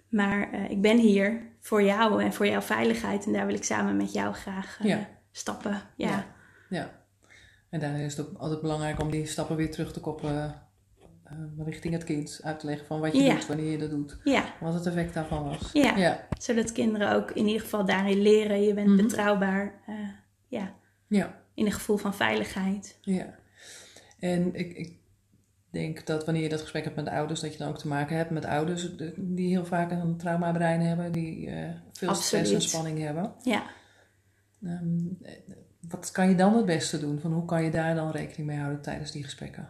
Maar 0.08 0.54
uh, 0.54 0.70
ik 0.70 0.80
ben 0.80 0.98
hier 0.98 1.42
voor 1.60 1.82
jou 1.82 2.22
en 2.22 2.32
voor 2.32 2.46
jouw 2.46 2.60
veiligheid. 2.60 3.26
En 3.26 3.32
daar 3.32 3.46
wil 3.46 3.54
ik 3.54 3.64
samen 3.64 3.96
met 3.96 4.12
jou 4.12 4.34
graag 4.34 4.78
uh, 4.82 4.96
stappen. 5.32 5.82
Ja. 5.96 6.08
ja. 6.08 6.26
ja. 6.68 7.04
En 7.70 7.80
daar 7.80 8.00
is 8.00 8.16
het 8.16 8.26
ook 8.26 8.38
altijd 8.38 8.60
belangrijk 8.60 9.00
om 9.00 9.10
die 9.10 9.26
stappen 9.26 9.56
weer 9.56 9.70
terug 9.70 9.92
te 9.92 10.00
koppelen 10.00 10.64
richting 11.64 11.94
het 11.94 12.04
kind. 12.04 12.40
Uit 12.42 12.60
te 12.60 12.66
leggen 12.66 12.86
van 12.86 13.00
wat 13.00 13.16
je 13.16 13.30
doet, 13.30 13.46
wanneer 13.46 13.70
je 13.70 13.78
dat 13.78 13.90
doet. 13.90 14.18
Ja. 14.24 14.44
Wat 14.60 14.74
het 14.74 14.86
effect 14.86 15.14
daarvan 15.14 15.44
was. 15.44 15.70
Ja. 15.72 16.26
Zodat 16.38 16.72
kinderen 16.72 17.12
ook 17.12 17.30
in 17.30 17.46
ieder 17.46 17.60
geval 17.60 17.84
daarin 17.84 18.20
leren. 18.20 18.62
Je 18.62 18.74
bent 18.74 18.88
mm 18.88 18.96
betrouwbaar. 18.96 19.80
ja. 20.48 20.74
Ja 21.08 21.44
in 21.56 21.66
een 21.66 21.72
gevoel 21.72 21.96
van 21.96 22.14
veiligheid. 22.14 22.98
Ja, 23.00 23.34
en 24.18 24.54
ik, 24.54 24.76
ik 24.76 24.98
denk 25.70 26.06
dat 26.06 26.24
wanneer 26.24 26.42
je 26.42 26.48
dat 26.48 26.60
gesprek 26.60 26.84
hebt 26.84 26.96
met 26.96 27.08
ouders, 27.08 27.40
dat 27.40 27.52
je 27.52 27.58
dan 27.58 27.68
ook 27.68 27.78
te 27.78 27.88
maken 27.88 28.16
hebt 28.16 28.30
met 28.30 28.44
ouders 28.44 28.88
die 29.16 29.48
heel 29.48 29.64
vaak 29.64 29.90
een 29.90 30.16
traumabrein 30.16 30.80
hebben, 30.80 31.12
die 31.12 31.46
uh, 31.46 31.68
veel 31.92 32.14
stress 32.14 32.52
en 32.52 32.62
spanning 32.62 32.98
hebben. 32.98 33.32
Ja. 33.42 33.66
Um, 34.62 35.18
wat 35.88 36.10
kan 36.10 36.28
je 36.28 36.34
dan 36.34 36.56
het 36.56 36.66
beste 36.66 37.00
doen? 37.00 37.20
Van 37.20 37.32
hoe 37.32 37.44
kan 37.44 37.64
je 37.64 37.70
daar 37.70 37.94
dan 37.94 38.10
rekening 38.10 38.48
mee 38.48 38.58
houden 38.58 38.82
tijdens 38.82 39.10
die 39.10 39.24
gesprekken? 39.24 39.68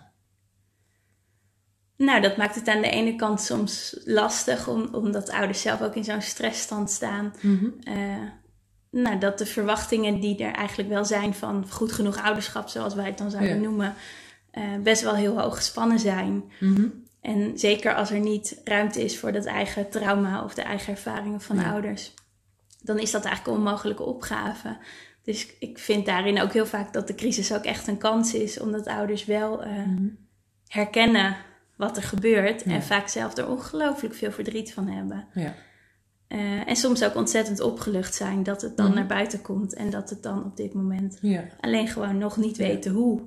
Nou, 1.96 2.20
dat 2.20 2.36
maakt 2.36 2.54
het 2.54 2.68
aan 2.68 2.82
de 2.82 2.90
ene 2.90 3.16
kant 3.16 3.40
soms 3.40 4.00
lastig, 4.04 4.68
om, 4.68 4.94
omdat 4.94 5.30
ouders 5.30 5.60
zelf 5.60 5.82
ook 5.82 5.94
in 5.94 6.04
zo'n 6.04 6.22
stressstand 6.22 6.90
staan. 6.90 7.34
Mm 7.42 7.74
nou, 8.90 9.18
dat 9.18 9.38
de 9.38 9.46
verwachtingen 9.46 10.20
die 10.20 10.44
er 10.44 10.52
eigenlijk 10.52 10.88
wel 10.88 11.04
zijn 11.04 11.34
van 11.34 11.66
goed 11.70 11.92
genoeg 11.92 12.22
ouderschap, 12.22 12.68
zoals 12.68 12.94
wij 12.94 13.06
het 13.06 13.18
dan 13.18 13.30
zouden 13.30 13.60
noemen, 13.60 13.94
uh, 14.52 14.64
best 14.82 15.02
wel 15.02 15.14
heel 15.14 15.40
hoog 15.40 15.56
gespannen 15.56 15.98
zijn. 15.98 16.44
Mhm. 16.60 16.86
En 17.20 17.58
zeker 17.58 17.94
als 17.94 18.10
er 18.10 18.20
niet 18.20 18.60
ruimte 18.64 19.04
is 19.04 19.18
voor 19.18 19.32
dat 19.32 19.44
eigen 19.44 19.90
trauma 19.90 20.44
of 20.44 20.54
de 20.54 20.62
eigen 20.62 20.92
ervaringen 20.92 21.40
van 21.40 21.64
ouders, 21.64 22.14
dan 22.82 22.98
is 22.98 23.10
dat 23.10 23.24
eigenlijk 23.24 23.56
een 23.56 23.64
onmogelijke 23.64 24.02
opgave. 24.02 24.76
Dus 25.22 25.46
ik 25.58 25.78
vind 25.78 26.06
daarin 26.06 26.40
ook 26.40 26.52
heel 26.52 26.66
vaak 26.66 26.92
dat 26.92 27.06
de 27.06 27.14
crisis 27.14 27.52
ook 27.52 27.64
echt 27.64 27.86
een 27.86 27.98
kans 27.98 28.34
is, 28.34 28.60
omdat 28.60 28.86
ouders 28.86 29.24
wel 29.24 29.66
uh, 29.66 29.70
herkennen 30.68 31.36
wat 31.76 31.96
er 31.96 32.02
gebeurt 32.02 32.62
en 32.62 32.82
vaak 32.82 33.08
zelf 33.08 33.36
er 33.36 33.48
ongelooflijk 33.48 34.14
veel 34.14 34.32
verdriet 34.32 34.72
van 34.72 34.88
hebben. 34.88 35.26
Ja. 35.32 35.54
Uh, 36.28 36.68
en 36.68 36.76
soms 36.76 37.04
ook 37.04 37.14
ontzettend 37.14 37.60
opgelucht 37.60 38.14
zijn 38.14 38.42
dat 38.42 38.62
het 38.62 38.76
dan 38.76 38.86
mhm. 38.86 38.94
naar 38.94 39.06
buiten 39.06 39.42
komt 39.42 39.74
en 39.74 39.90
dat 39.90 40.10
het 40.10 40.22
dan 40.22 40.44
op 40.44 40.56
dit 40.56 40.74
moment 40.74 41.20
alleen 41.60 41.88
gewoon 41.88 42.18
nog 42.18 42.36
niet 42.36 42.56
weten 42.56 42.92
hoe. 42.92 43.20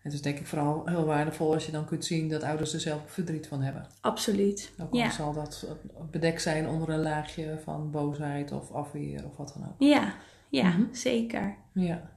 Het 0.00 0.12
is 0.12 0.22
denk 0.22 0.38
ik 0.38 0.46
vooral 0.46 0.86
heel 0.86 1.04
waardevol 1.04 1.52
als 1.52 1.66
je 1.66 1.72
dan 1.72 1.84
kunt 1.84 2.04
zien 2.04 2.28
dat 2.28 2.42
ouders 2.42 2.72
er 2.72 2.80
zelf 2.80 3.00
verdriet 3.06 3.46
van 3.46 3.62
hebben. 3.62 3.86
Absoluut. 4.00 4.72
Ook 4.78 4.92
al 4.94 5.10
zal 5.10 5.32
dat 5.32 5.66
bedekt 6.10 6.42
zijn 6.42 6.68
onder 6.68 6.88
een 6.88 7.02
laagje 7.02 7.58
van 7.64 7.90
boosheid 7.90 8.52
of 8.52 8.72
afweer 8.72 9.24
of 9.24 9.36
wat 9.36 9.54
dan 9.54 9.68
ook. 9.68 9.74
Ja, 9.78 10.14
ja 10.48 10.68
mhm. 10.68 10.82
zeker. 10.92 11.56
Ja. 11.72 12.10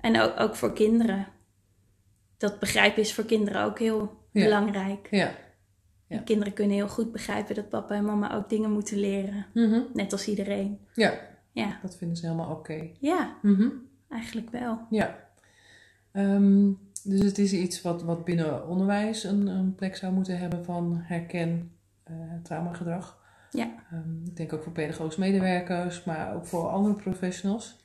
En 0.00 0.20
ook, 0.20 0.40
ook 0.40 0.54
voor 0.54 0.72
kinderen. 0.72 1.26
Dat 2.36 2.58
begrijpen 2.58 3.02
is 3.02 3.14
voor 3.14 3.24
kinderen 3.24 3.64
ook 3.64 3.78
heel 3.78 4.28
belangrijk. 4.32 5.08
Ja. 5.10 5.30
Ja. 6.08 6.18
Kinderen 6.18 6.52
kunnen 6.52 6.76
heel 6.76 6.88
goed 6.88 7.12
begrijpen 7.12 7.54
dat 7.54 7.68
papa 7.68 7.94
en 7.94 8.04
mama 8.04 8.34
ook 8.34 8.48
dingen 8.48 8.72
moeten 8.72 8.98
leren. 8.98 9.46
Mhm. 9.54 9.80
Net 9.94 10.12
als 10.12 10.28
iedereen. 10.28 10.78
Ja. 10.94 11.14
ja. 11.52 11.78
Dat 11.82 11.96
vinden 11.96 12.16
ze 12.16 12.26
helemaal 12.26 12.50
oké. 12.50 12.90
Ja, 13.00 13.36
mhm. 13.42 13.68
eigenlijk 14.08 14.50
wel. 14.50 14.86
Ja. 14.90 15.18
Ehm, 16.12 16.70
dus 17.04 17.22
het 17.22 17.38
is 17.38 17.52
iets 17.52 17.82
wat, 17.82 18.02
wat 18.02 18.24
binnen 18.24 18.68
onderwijs 18.68 19.24
een, 19.24 19.46
een 19.46 19.74
plek 19.74 19.96
zou 19.96 20.12
moeten 20.12 20.38
hebben 20.38 20.64
van 20.64 21.00
herken 21.02 21.70
uh, 22.10 22.16
traumagedrag. 22.42 23.24
Ja. 23.50 23.68
Um, 23.92 24.22
ik 24.24 24.36
denk 24.36 24.52
ook 24.52 24.62
voor 24.62 24.72
pedagogische 24.72 25.20
medewerkers, 25.20 26.04
maar 26.04 26.34
ook 26.34 26.46
voor 26.46 26.68
andere 26.68 26.94
professionals. 26.94 27.84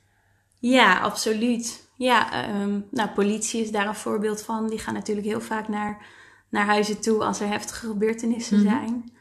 Ja, 0.58 1.00
absoluut. 1.00 1.90
Ja, 1.96 2.48
um, 2.62 2.86
nou, 2.90 3.10
politie 3.10 3.62
is 3.62 3.72
daar 3.72 3.86
een 3.86 3.94
voorbeeld 3.94 4.42
van. 4.42 4.68
Die 4.68 4.78
gaan 4.78 4.94
natuurlijk 4.94 5.26
heel 5.26 5.40
vaak 5.40 5.68
naar, 5.68 6.06
naar 6.52 6.66
huizen 6.66 7.00
toe 7.00 7.24
als 7.24 7.40
er 7.40 7.48
heftige 7.48 7.86
gebeurtenissen 7.86 8.58
mhm. 8.58 8.68
zijn. 8.68 9.12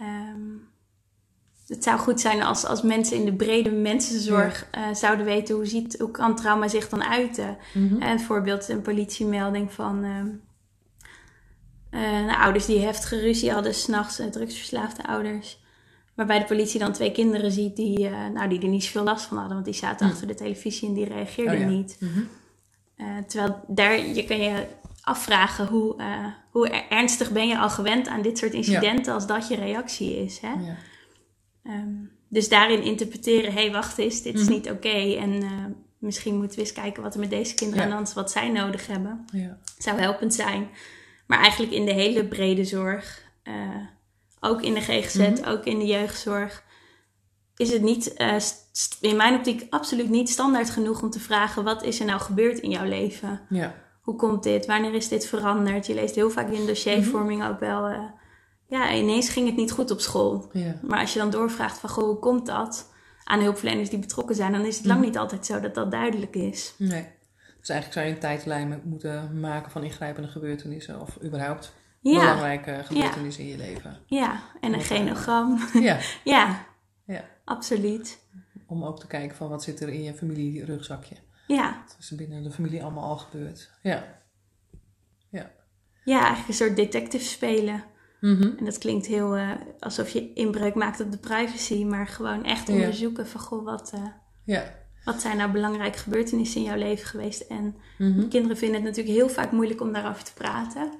Um, 0.00 0.68
het 1.66 1.84
zou 1.84 1.98
goed 1.98 2.20
zijn 2.20 2.42
als, 2.42 2.64
als 2.64 2.82
mensen 2.82 3.16
in 3.16 3.24
de 3.24 3.32
brede 3.32 3.70
mensenzorg 3.70 4.68
ja. 4.72 4.88
uh, 4.88 4.94
zouden 4.94 5.26
weten 5.26 5.54
hoe, 5.54 5.66
ziet, 5.66 5.98
hoe 5.98 6.10
kan 6.10 6.36
trauma 6.36 6.68
zich 6.68 6.88
dan 6.88 7.02
uiten. 7.02 7.56
Mm 7.74 7.88
-hmm. 7.88 8.02
een 8.02 8.20
voorbeeld, 8.20 8.68
een 8.68 8.82
politiemelding 8.82 9.72
van 9.72 10.04
uh, 10.04 10.22
nou, 11.90 12.40
ouders 12.40 12.66
die 12.66 12.80
heftige 12.80 13.20
ruzie 13.20 13.52
hadden 13.52 13.74
s'nachts, 13.74 14.20
drugsverslaafde 14.30 15.06
ouders. 15.06 15.62
Waarbij 16.14 16.38
de 16.38 16.44
politie 16.44 16.80
dan 16.80 16.92
twee 16.92 17.12
kinderen 17.12 17.52
ziet 17.52 17.76
die, 17.76 18.08
nou, 18.08 18.48
die 18.48 18.60
er 18.60 18.68
niet 18.68 18.84
zoveel 18.84 19.04
last 19.04 19.24
van 19.24 19.36
hadden, 19.36 19.54
want 19.54 19.66
die 19.66 19.74
zaten 19.74 20.06
mm. 20.06 20.12
achter 20.12 20.26
de 20.26 20.34
televisie 20.34 20.88
en 20.88 20.94
die 20.94 21.08
reageerden 21.08 21.60
oh, 21.60 21.66
niet. 21.66 21.98
-hmm. 21.98 22.28
terwijl 23.26 23.60
daar 23.66 24.06
je 24.06 24.24
kan 24.24 24.38
je 24.38 24.66
afvragen 25.08 25.66
hoe, 25.66 26.02
hoe 26.50 26.68
ernstig 26.68 27.30
ben 27.30 27.48
je 27.48 27.58
al 27.58 27.70
gewend 27.70 28.08
aan 28.08 28.22
dit 28.22 28.38
soort 28.38 28.52
incidenten 28.52 29.14
als 29.14 29.26
dat 29.26 29.48
je 29.48 29.56
reactie 29.56 30.24
is. 30.24 30.38
Hè? 30.38 30.52
Ja. 30.52 30.76
Ehm, 31.62 31.94
dus 32.28 32.48
daarin 32.48 32.82
interpreteren, 32.82 33.52
hé, 33.52 33.60
hey, 33.60 33.72
wacht 33.72 33.98
eens, 33.98 34.22
dit 34.22 34.34
is 34.34 34.44
mhm. 34.44 34.52
niet 34.52 34.70
oké. 34.70 35.16
En 35.16 35.42
uh, 35.42 35.64
misschien 35.98 36.36
moeten 36.36 36.56
we 36.56 36.64
eens 36.64 36.72
kijken 36.72 37.02
wat 37.02 37.14
er 37.14 37.20
met 37.20 37.30
deze 37.30 37.54
kinderen 37.54 37.82
aan 37.82 37.88
de 37.88 37.94
hand 37.94 38.08
is, 38.08 38.14
wat 38.14 38.30
zij 38.30 38.48
nodig 38.48 38.86
hebben. 38.86 39.24
Ja. 39.32 39.58
Zou 39.78 39.98
helpend 40.00 40.34
zijn. 40.34 40.68
Maar 41.26 41.38
eigenlijk 41.38 41.72
in 41.72 41.84
de 41.84 41.92
hele 41.92 42.24
brede 42.24 42.64
zorg, 42.64 43.22
uh, 43.44 43.54
ook 44.40 44.62
in 44.62 44.74
de 44.74 44.80
GGZ, 44.80 45.16
mm 45.16 45.44
ook 45.44 45.64
in 45.64 45.78
de 45.78 45.86
jeugdzorg, 45.86 46.64
is 47.56 47.72
het 47.72 47.82
niet, 47.82 48.14
in 49.00 49.16
mijn 49.16 49.34
optiek, 49.34 49.66
absoluut 49.70 50.08
niet 50.08 50.28
standaard 50.28 50.70
genoeg 50.70 51.02
om 51.02 51.10
te 51.10 51.20
vragen: 51.20 51.64
wat 51.64 51.82
is 51.82 52.00
er 52.00 52.06
nou 52.06 52.20
gebeurd 52.20 52.58
in 52.58 52.70
jouw 52.70 52.84
leven? 52.84 53.40
Ja. 53.48 53.74
Hoe 54.08 54.16
komt 54.16 54.42
dit? 54.42 54.66
Wanneer 54.66 54.94
is 54.94 55.08
dit 55.08 55.26
veranderd? 55.26 55.86
Je 55.86 55.94
leest 55.94 56.14
heel 56.14 56.30
vaak 56.30 56.50
in 56.50 56.66
dossiervorming 56.66 57.46
ook 57.46 57.60
wel 57.60 57.88
ja, 58.68 58.94
ineens 58.94 59.28
ging 59.28 59.46
het 59.46 59.56
niet 59.56 59.72
goed 59.72 59.90
op 59.90 60.00
school. 60.00 60.50
Ja. 60.52 60.74
Maar 60.82 61.00
als 61.00 61.12
je 61.12 61.18
dan 61.18 61.30
doorvraagt 61.30 61.78
van, 61.78 61.90
goh, 61.90 62.04
hoe 62.04 62.18
komt 62.18 62.46
dat? 62.46 62.92
Aan 63.24 63.40
hulpverleners 63.40 63.90
die 63.90 63.98
betrokken 63.98 64.34
zijn, 64.36 64.52
dan 64.52 64.64
is 64.64 64.76
het 64.76 64.86
lang 64.86 64.98
mhm. 64.98 65.08
niet 65.08 65.18
altijd 65.18 65.46
zo 65.46 65.60
dat 65.60 65.74
dat 65.74 65.90
duidelijk 65.90 66.34
is. 66.34 66.74
Nee. 66.78 67.06
Dus 67.58 67.68
eigenlijk 67.68 67.92
zou 67.92 68.06
je 68.06 68.12
een 68.12 68.18
tijdlijn 68.18 68.80
moeten 68.84 69.40
maken 69.40 69.70
van 69.70 69.84
ingrijpende 69.84 70.28
gebeurtenissen 70.28 71.00
of 71.00 71.22
überhaupt 71.22 71.72
belangrijke 72.00 72.80
gebeurtenissen 72.84 73.44
in 73.44 73.50
je 73.50 73.56
leven. 73.56 73.98
Ja, 74.06 74.42
en 74.60 74.72
een 74.72 74.80
genogram. 74.80 75.58
Ja. 75.72 75.98
ja. 76.24 76.66
ja, 77.04 77.24
absoluut. 77.44 78.18
Om 78.66 78.84
ook 78.84 79.00
te 79.00 79.06
kijken 79.06 79.36
van 79.36 79.48
wat 79.48 79.62
zit 79.62 79.80
er 79.80 79.88
in 79.88 80.02
je 80.02 80.14
familie 80.14 80.64
rugzakje. 80.64 81.16
Ja. 81.48 81.82
Wat 81.86 81.96
is 82.00 82.14
binnen 82.14 82.42
de 82.42 82.50
familie 82.50 82.82
allemaal 82.82 83.04
al 83.04 83.16
gebeurd. 83.16 83.70
Ja. 83.82 84.04
Ja. 85.30 85.50
Ja, 86.04 86.18
eigenlijk 86.18 86.48
een 86.48 86.54
soort 86.54 86.76
detective 86.76 87.24
spelen. 87.24 87.84
Mhm. 88.20 88.50
En 88.58 88.64
dat 88.64 88.78
klinkt 88.78 89.06
heel 89.06 89.36
uh, 89.36 89.50
alsof 89.78 90.08
je 90.08 90.32
inbreuk 90.32 90.74
maakt 90.74 91.00
op 91.00 91.10
de 91.10 91.18
privacy, 91.18 91.84
maar 91.84 92.06
gewoon 92.06 92.44
echt 92.44 92.68
onderzoeken 92.68 93.26
van 93.26 93.40
goh, 93.40 93.64
wat, 93.64 93.92
uh, 93.94 94.06
ja. 94.44 94.74
wat 95.04 95.20
zijn 95.20 95.36
nou 95.36 95.50
belangrijke 95.52 95.98
gebeurtenissen 95.98 96.60
in 96.60 96.66
jouw 96.66 96.76
leven 96.76 97.06
geweest. 97.06 97.40
En 97.40 97.76
mhm. 97.98 98.28
kinderen 98.28 98.56
vinden 98.56 98.76
het 98.76 98.84
natuurlijk 98.84 99.16
heel 99.16 99.28
vaak 99.28 99.52
moeilijk 99.52 99.80
om 99.80 99.92
daarover 99.92 100.24
te 100.24 100.34
praten. 100.34 100.92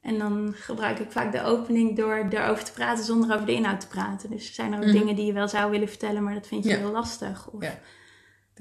En 0.00 0.18
dan 0.18 0.52
gebruik 0.56 0.98
ik 0.98 1.10
vaak 1.10 1.32
de 1.32 1.42
opening 1.42 1.96
door 1.96 2.26
erover 2.30 2.64
te 2.64 2.72
praten 2.72 3.04
zonder 3.04 3.34
over 3.34 3.46
de 3.46 3.54
inhoud 3.54 3.80
te 3.80 3.88
praten. 3.88 4.30
Dus 4.30 4.54
zijn 4.54 4.72
er 4.72 4.78
ook 4.78 4.84
mhm. 4.84 4.92
dingen 4.92 5.16
die 5.16 5.26
je 5.26 5.32
wel 5.32 5.48
zou 5.48 5.70
willen 5.70 5.88
vertellen, 5.88 6.22
maar 6.22 6.34
dat 6.34 6.46
vind 6.46 6.64
je 6.64 6.76
heel 6.76 6.90
lastig. 6.90 7.50
Of, 7.50 7.64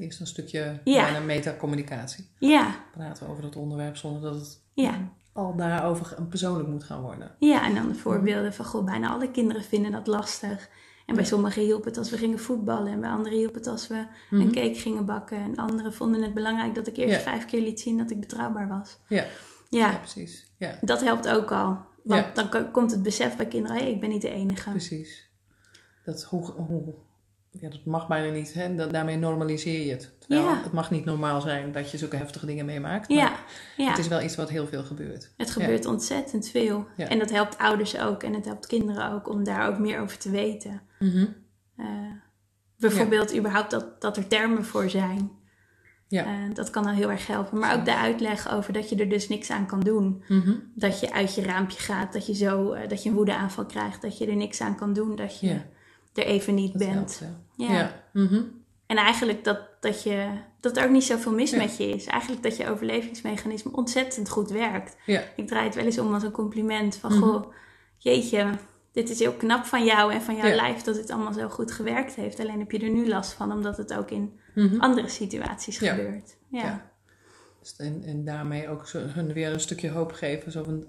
is 0.08 0.20
een 0.20 0.28
stukje 0.28 0.80
ja. 0.84 1.20
metacommunicatie. 1.20 2.30
Ja. 2.40 2.76
Praten 2.92 3.28
over 3.28 3.44
het 3.44 3.56
onderwerp 3.56 3.98
zonder 3.98 4.22
dat 4.22 4.36
het 4.36 4.62
ja 4.74 5.12
al 5.34 5.56
daarover 5.56 6.18
persoonlijk 6.30 6.70
moet 6.70 6.84
gaan 6.84 7.02
worden. 7.02 7.32
Ja, 7.40 7.66
en 7.66 7.76
dan 7.76 7.88
de 7.88 7.96
voorbeelden 7.96 8.54
van, 8.54 8.66
goh, 8.66 8.86
bijna 8.86 9.10
alle 9.10 9.32
kinderen 9.32 9.64
vinden 9.64 9.92
dat 9.92 10.08
lastig. 10.08 10.70
En 11.06 11.16
bij 11.16 11.26
sommigen 11.26 11.62
hielp 11.62 11.86
het 11.86 11.98
als 11.98 12.10
we 12.10 12.18
gingen 12.18 12.40
voetballen. 12.40 12.92
En 12.92 13.00
bij 13.00 13.10
anderen 13.10 13.38
hielp 13.38 13.54
het 13.54 13.68
als 13.68 13.88
we 13.88 14.06
een 14.32 14.38
mhm. 14.38 14.52
cake 14.52 14.76
gingen 14.76 15.06
bakken. 15.06 15.38
En 15.38 15.56
anderen 15.56 15.94
vonden 15.94 16.22
het 16.22 16.34
belangrijk 16.34 16.76
dat 16.76 16.88
ik 16.88 16.98
eerst 16.98 17.22
vijf 17.22 17.46
keer 17.46 17.62
liet 17.62 17.80
zien 17.80 17.98
dat 17.98 18.12
ik 18.12 18.20
betrouwbaar 18.20 18.68
was. 18.68 18.98
Ja, 19.08 19.26
ja. 19.70 19.98
precies. 19.98 20.52
Ja. 20.58 20.78
Dat 20.82 21.02
helpt 21.02 21.28
ook 21.28 21.52
al. 21.52 21.78
Want 22.04 22.36
dan 22.36 22.72
komt 22.72 22.92
het 22.92 23.04
besef 23.04 23.38
bij 23.38 23.48
kinderen, 23.48 23.78
hey, 23.78 23.92
ik 23.92 24.00
ben 24.00 24.10
niet 24.10 24.22
de 24.22 24.30
enige. 24.30 24.70
Precies. 24.70 25.30
Dat 26.06 26.24
hoe, 26.24 26.52
hoe 26.52 26.94
ja, 27.52 27.70
dat 27.70 27.86
mag 27.86 28.08
bijna 28.08 28.34
niet. 28.34 28.54
Hè? 28.54 28.88
daarmee 28.88 29.18
normaliseer 29.18 29.86
je 29.86 29.92
het. 29.92 30.12
ja. 30.28 30.62
het 30.64 30.72
mag 30.72 30.92
niet 30.92 31.06
normaal 31.06 31.42
zijn 31.42 31.72
dat 31.72 31.92
je 31.92 31.98
zulke 31.98 32.16
heftige 32.16 32.46
dingen 32.46 32.66
meemaakt. 32.66 33.10
Maar 33.10 33.18
ja. 33.18 33.36
ja. 33.78 33.90
het 33.90 33.98
is 33.98 34.08
wel 34.08 34.22
iets 34.22 34.36
wat 34.36 34.50
heel 34.50 34.68
veel 34.68 34.84
gebeurt. 34.84 35.34
Het 35.38 35.52
gebeurt 35.52 35.86
ontzettend 35.86 36.48
veel. 36.48 36.86
En 36.98 37.20
dat 37.20 37.30
helpt 37.30 37.58
ouders 37.58 37.98
ook 38.00 38.24
en 38.24 38.34
het 38.34 38.46
helpt 38.46 38.68
kinderen 38.68 39.12
ook 39.12 39.30
om 39.30 39.44
daar 39.44 39.68
ook 39.68 39.80
meer 39.80 40.00
over 40.00 40.18
te 40.18 40.30
weten. 40.30 40.82
Mhm. 41.00 41.26
Eh, 41.76 41.86
bijvoorbeeld 42.78 43.36
überhaupt 43.38 43.72
dat, 43.72 44.02
dat 44.02 44.18
er 44.18 44.28
termen 44.28 44.66
voor 44.66 44.90
zijn. 44.90 45.32
Ja. 46.08 46.26
Uh, 46.26 46.54
dat 46.54 46.70
kan 46.70 46.86
al 46.86 46.94
heel 46.94 47.12
erg 47.12 47.28
helpen. 47.28 47.60
Maar 47.60 47.76
ook 47.76 47.86
de 47.86 47.96
uitleg 47.96 48.52
over 48.54 48.74
dat 48.74 48.90
je 48.90 48.96
er 48.96 49.10
dus 49.10 49.30
niks 49.30 49.50
aan 49.50 49.66
kan 49.66 49.80
doen. 49.80 50.24
Mhm. 50.28 50.54
Dat 50.76 51.00
je 51.00 51.14
uit 51.14 51.36
je 51.36 51.42
raampje 51.42 51.80
gaat, 51.80 52.14
dat 52.14 52.26
je 52.26 52.36
zo 52.36 52.74
uh, 52.74 52.88
dat 52.88 53.04
je 53.04 53.10
een 53.10 53.16
woedeaanval 53.16 53.66
krijgt, 53.66 54.02
dat 54.02 54.18
je 54.18 54.28
er 54.28 54.36
niks 54.36 54.62
aan 54.62 54.76
kan 54.76 54.94
doen. 54.94 55.16
Dat 55.16 55.40
je 55.40 55.62
er 56.14 56.26
even 56.26 56.54
niet 56.54 56.74
bent. 56.74 57.22
ja. 57.56 57.72
ja. 57.72 58.04
Mhm. 58.14 58.42
En 58.92 58.98
eigenlijk 58.98 59.44
dat, 59.44 59.60
dat, 59.80 60.04
je, 60.04 60.28
dat 60.60 60.78
er 60.78 60.84
ook 60.84 60.92
niet 60.92 61.04
zoveel 61.04 61.32
mis 61.32 61.52
met 61.52 61.78
je 61.78 61.90
is. 61.90 62.06
Eigenlijk 62.06 62.44
dat 62.44 62.58
je 62.58 62.70
overlevingsmechanisme 62.70 63.72
ontzettend 63.72 64.30
goed 64.30 64.50
werkt. 64.50 64.98
Ja. 65.06 65.24
Ik 65.36 65.48
draai 65.48 65.66
het 65.66 65.76
wel 65.76 65.86
eens 65.86 66.00
om 66.00 66.14
als 66.14 66.24
een 66.24 66.32
compliment 66.32 66.96
van... 66.96 67.12
Mhm. 67.12 67.22
Goh, 67.22 67.54
jeetje, 67.98 68.50
dit 68.92 69.10
is 69.10 69.20
heel 69.20 69.34
knap 69.34 69.66
van 69.66 69.86
jou 69.86 70.14
en 70.14 70.22
van 70.22 70.36
jouw 70.36 70.56
lijf 70.56 70.82
dat 70.82 70.96
het 70.96 71.10
allemaal 71.10 71.34
zo 71.34 71.50
goed 71.50 71.72
gewerkt 71.72 72.16
heeft. 72.16 72.40
Alleen 72.40 72.60
heb 72.60 72.72
je 72.72 72.80
er 72.80 72.90
nu 72.90 73.08
last 73.08 73.34
van, 73.34 73.52
omdat 73.52 73.78
het 73.78 73.94
ook 73.94 74.12
in 74.12 74.40
mhm. 74.56 74.80
andere 74.80 75.08
situaties 75.08 75.78
gebeurt. 75.78 76.38
Ja. 76.50 76.92
Dus 77.60 77.76
en, 77.76 78.04
en 78.04 78.26
daarmee 78.26 78.70
ook 78.70 78.90
hun 78.90 79.34
weer 79.34 79.54
een 79.54 79.60
stukje 79.60 79.90
hoop 79.90 80.12
geven. 80.12 80.52
Zo 80.52 80.64
van, 80.64 80.86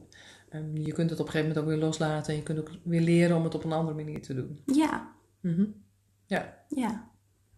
um, 0.54 0.76
je 0.76 0.92
kunt 0.92 1.10
het 1.10 1.20
op 1.20 1.26
een 1.26 1.32
gegeven 1.32 1.54
moment 1.54 1.58
ook 1.58 1.74
weer 1.74 1.84
loslaten. 1.86 2.32
En 2.32 2.38
je 2.38 2.42
kunt 2.42 2.58
ook 2.58 2.70
weer 2.84 3.00
leren 3.00 3.36
om 3.36 3.44
het 3.44 3.54
op 3.54 3.64
een 3.64 3.72
andere 3.72 3.96
manier 3.96 4.22
te 4.22 4.34
doen. 4.34 4.62
Ja. 4.66 5.14
Mhm. 5.40 5.64
Ja. 6.26 6.64
Ja. 6.68 7.10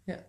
Ja. 0.05 0.25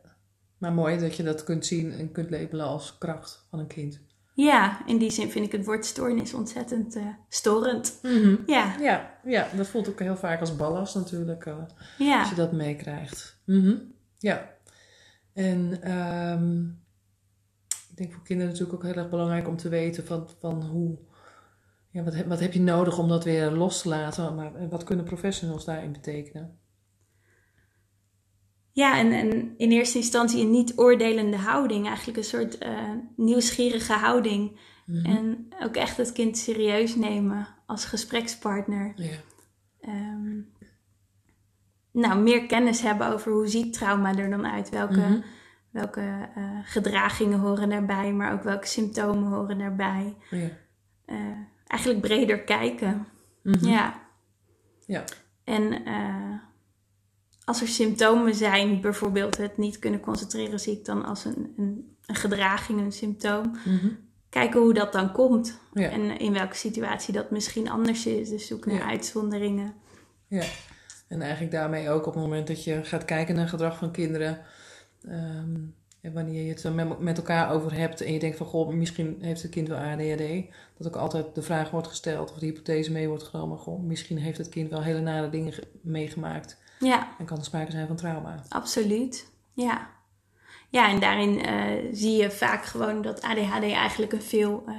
Maar 0.57 0.73
mooi 0.73 0.97
dat 0.97 1.15
je 1.15 1.23
dat 1.23 1.43
kunt 1.43 1.65
zien 1.65 1.91
en 1.91 2.11
kunt 2.11 2.29
labelen 2.29 2.65
als 2.65 2.97
kracht 2.97 3.45
van 3.49 3.59
een 3.59 3.67
kind. 3.67 4.01
Ja, 4.35 4.85
in 4.85 4.97
die 4.97 5.11
zin 5.11 5.29
vind 5.29 5.45
ik 5.45 5.51
het 5.51 5.65
woord 5.65 5.85
stoornis 5.85 6.33
ontzettend 6.33 6.95
uh, 6.95 7.07
storend. 7.29 7.99
Mhm. 8.01 8.35
ja. 8.45 8.75
ja. 8.79 9.19
Ja, 9.23 9.47
dat 9.55 9.67
voelt 9.67 9.89
ook 9.89 9.99
heel 9.99 10.17
vaak 10.17 10.39
als 10.39 10.55
ballast 10.55 10.95
natuurlijk. 10.95 11.45
Uh, 11.45 11.57
ja. 11.97 12.19
Als 12.19 12.29
je 12.29 12.35
dat 12.35 12.51
meekrijgt. 12.51 13.41
Mm 13.45 13.93
Ja. 14.17 14.53
En 15.33 15.91
um, 15.91 16.83
ik 17.67 17.97
denk 17.97 18.13
voor 18.13 18.23
kinderen 18.23 18.51
natuurlijk 18.51 18.77
ook 18.77 18.91
heel 18.91 19.01
erg 19.01 19.09
belangrijk 19.09 19.47
om 19.47 19.57
te 19.57 19.69
weten 19.69 20.05
van, 20.05 20.29
van 20.39 20.63
hoe, 20.63 20.97
ja, 21.95 22.03
wat, 22.03 22.25
wat 22.25 22.39
heb 22.39 22.53
je 22.53 22.59
nodig 22.59 22.97
om 22.97 23.07
dat 23.07 23.23
weer 23.23 23.51
los 23.51 23.81
te 23.81 23.89
laten, 23.89 24.35
maar 24.35 24.69
wat 24.69 24.83
kunnen 24.83 25.05
professionals 25.05 25.65
daarin 25.65 25.91
betekenen? 25.91 26.59
Ja, 28.71 28.97
en, 28.97 29.11
en 29.11 29.53
in 29.57 29.71
eerste 29.71 29.97
instantie 29.97 30.41
een 30.41 30.51
niet 30.51 30.77
oordelende 30.77 31.37
houding, 31.37 31.87
eigenlijk 31.87 32.17
een 32.17 32.23
soort 32.23 32.63
uh, 32.63 32.91
nieuwsgierige 33.15 33.93
houding. 33.93 34.59
Mhm. 34.85 35.05
En 35.05 35.47
ook 35.59 35.75
echt 35.75 35.97
het 35.97 36.11
kind 36.11 36.37
serieus 36.37 36.95
nemen 36.95 37.47
als 37.65 37.85
gesprekspartner. 37.85 38.93
Ja. 38.95 39.17
Ehm, 39.79 40.39
nou, 41.91 42.21
meer 42.21 42.45
kennis 42.45 42.81
hebben 42.81 43.13
over 43.13 43.31
hoe 43.31 43.47
ziet 43.47 43.73
trauma 43.73 44.15
er 44.15 44.29
dan 44.29 44.47
uit, 44.47 44.69
welke, 44.69 44.99
mhm. 44.99 45.19
welke 45.69 46.29
uh, 46.37 46.59
gedragingen 46.63 47.39
horen 47.39 47.69
daarbij, 47.69 48.13
maar 48.13 48.33
ook 48.33 48.43
welke 48.43 48.67
symptomen 48.67 49.31
horen 49.31 49.57
daarbij. 49.57 50.15
Ja. 50.29 50.49
Uh, 51.05 51.53
eigenlijk 51.67 52.01
breder 52.01 52.39
kijken. 52.39 53.07
Mhm. 53.43 53.67
Ja. 53.67 54.01
ja. 54.85 55.03
En 55.43 55.83
als 57.45 57.61
er 57.61 57.67
symptomen 57.67 58.35
zijn, 58.35 58.81
bijvoorbeeld 58.81 59.37
het 59.37 59.57
niet 59.57 59.79
kunnen 59.79 59.99
concentreren, 59.99 60.59
zie 60.59 60.77
ik 60.77 60.85
dan 60.85 61.05
als 61.05 61.25
een, 61.25 61.53
een, 61.57 61.97
een 62.05 62.15
gedraging, 62.15 62.79
een 62.79 62.91
symptoom. 62.91 63.57
Mhm. 63.65 63.87
Kijken 64.29 64.59
hoe 64.59 64.73
dat 64.73 64.91
dan 64.91 65.11
komt 65.11 65.59
en 65.73 66.19
in 66.19 66.33
welke 66.33 66.55
situatie 66.55 67.13
dat 67.13 67.31
misschien 67.31 67.69
anders 67.69 68.05
is. 68.05 68.29
Dus 68.29 68.47
zoek 68.47 68.65
naar 68.65 68.81
uitzonderingen. 68.81 69.73
Ja, 70.27 70.43
en 71.07 71.21
eigenlijk 71.21 71.51
daarmee 71.51 71.89
ook 71.89 72.05
op 72.05 72.13
het 72.13 72.23
moment 72.23 72.47
dat 72.47 72.63
je 72.63 72.83
gaat 72.83 73.05
kijken 73.05 73.35
naar 73.35 73.47
gedrag 73.47 73.77
van 73.77 73.91
kinderen. 73.91 74.45
Um, 75.07 75.75
en 76.05 76.13
wanneer 76.13 76.43
je 76.43 76.49
het 76.49 76.63
er 76.63 76.97
met 76.99 77.17
elkaar 77.17 77.51
over 77.51 77.73
hebt 77.73 78.01
en 78.01 78.13
je 78.13 78.19
denkt 78.19 78.37
van 78.37 78.45
goh, 78.45 78.73
misschien 78.73 79.17
heeft 79.21 79.41
het 79.41 79.51
kind 79.51 79.67
wel 79.67 79.77
ADHD, 79.77 80.45
dat 80.77 80.87
ook 80.87 80.95
altijd 80.95 81.35
de 81.35 81.41
vraag 81.41 81.69
wordt 81.69 81.87
gesteld 81.87 82.31
of 82.31 82.37
de 82.37 82.45
hypothese 82.45 82.91
mee 82.91 83.07
wordt 83.07 83.23
genomen. 83.23 83.57
Goh, 83.57 83.83
misschien 83.83 84.17
heeft 84.17 84.37
het 84.37 84.49
kind 84.49 84.69
wel 84.69 84.81
hele 84.81 84.99
nare 84.99 85.29
dingen 85.29 85.53
meegemaakt. 85.81 86.61
Ja. 86.79 87.15
En 87.19 87.25
kan 87.25 87.37
er 87.37 87.43
sprake 87.43 87.71
zijn 87.71 87.87
van 87.87 87.95
trauma. 87.95 88.43
Absoluut, 88.49 89.31
ja. 89.53 89.89
Ja, 90.69 90.89
en 90.89 90.99
daarin 90.99 91.49
uh, 91.49 91.93
zie 91.93 92.21
je 92.21 92.31
vaak 92.31 92.65
gewoon 92.65 93.01
dat 93.01 93.21
ADHD 93.21 93.63
eigenlijk 93.63 94.11
een 94.11 94.21
veel 94.21 94.63
uh, 94.67 94.75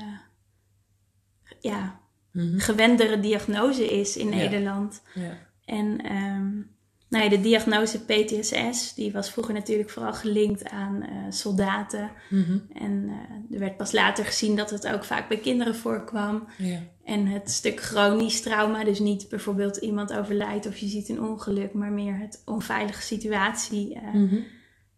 ja, 1.60 2.00
mm 2.32 2.58
gewendere 2.58 3.20
diagnose 3.20 3.98
is 3.98 4.16
in 4.16 4.28
Nederland. 4.28 5.02
Ja. 5.14 5.38
En 5.64 6.12
um, 6.16 6.75
nou 7.08 7.24
ja, 7.24 7.30
de 7.30 7.40
diagnose 7.40 8.04
PTSS, 8.04 8.94
die 8.94 9.12
was 9.12 9.30
vroeger 9.30 9.54
natuurlijk 9.54 9.90
vooral 9.90 10.12
gelinkt 10.12 10.68
aan 10.68 11.02
uh, 11.02 11.08
soldaten. 11.28 12.10
Mhm. 12.30 12.58
En 12.72 12.92
uh, 12.92 13.54
er 13.54 13.58
werd 13.58 13.76
pas 13.76 13.92
later 13.92 14.24
gezien 14.24 14.56
dat 14.56 14.70
het 14.70 14.86
ook 14.88 15.04
vaak 15.04 15.28
bij 15.28 15.38
kinderen 15.38 15.74
voorkwam. 15.74 16.46
Ja. 16.58 16.78
En 17.04 17.26
het 17.26 17.50
stuk 17.50 17.80
chronisch 17.80 18.40
trauma, 18.40 18.84
dus 18.84 18.98
niet 18.98 19.28
bijvoorbeeld 19.28 19.76
iemand 19.76 20.12
overlijdt 20.12 20.66
of 20.66 20.76
je 20.76 20.88
ziet 20.88 21.08
een 21.08 21.22
ongeluk, 21.22 21.72
maar 21.72 21.92
meer 21.92 22.18
het 22.18 22.42
onveilige 22.44 23.02
situatie, 23.02 23.94
uh, 23.94 24.14
mm 24.14 24.44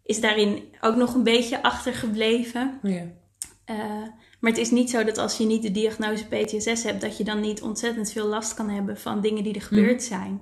is 0.03 0.21
daarin 0.21 0.63
ook 0.81 0.95
nog 0.95 1.13
een 1.13 1.23
beetje 1.23 1.63
achtergebleven. 1.63 2.79
Ja. 2.83 3.05
maar 4.39 4.51
het 4.51 4.57
is 4.57 4.71
niet 4.71 4.89
zo 4.89 5.03
dat 5.03 5.17
als 5.17 5.37
je 5.37 5.45
niet 5.45 5.61
de 5.61 5.71
diagnose 5.71 6.25
PTSS 6.25 6.83
hebt, 6.83 7.01
dat 7.01 7.17
je 7.17 7.23
dan 7.23 7.39
niet 7.39 7.61
ontzettend 7.61 8.11
veel 8.11 8.27
last 8.27 8.53
kan 8.53 8.69
hebben 8.69 8.97
van 8.97 9.21
dingen 9.21 9.43
die 9.43 9.53
er 9.53 9.61
gebeurd 9.61 10.09
mhm. 10.09 10.19
zijn. 10.19 10.41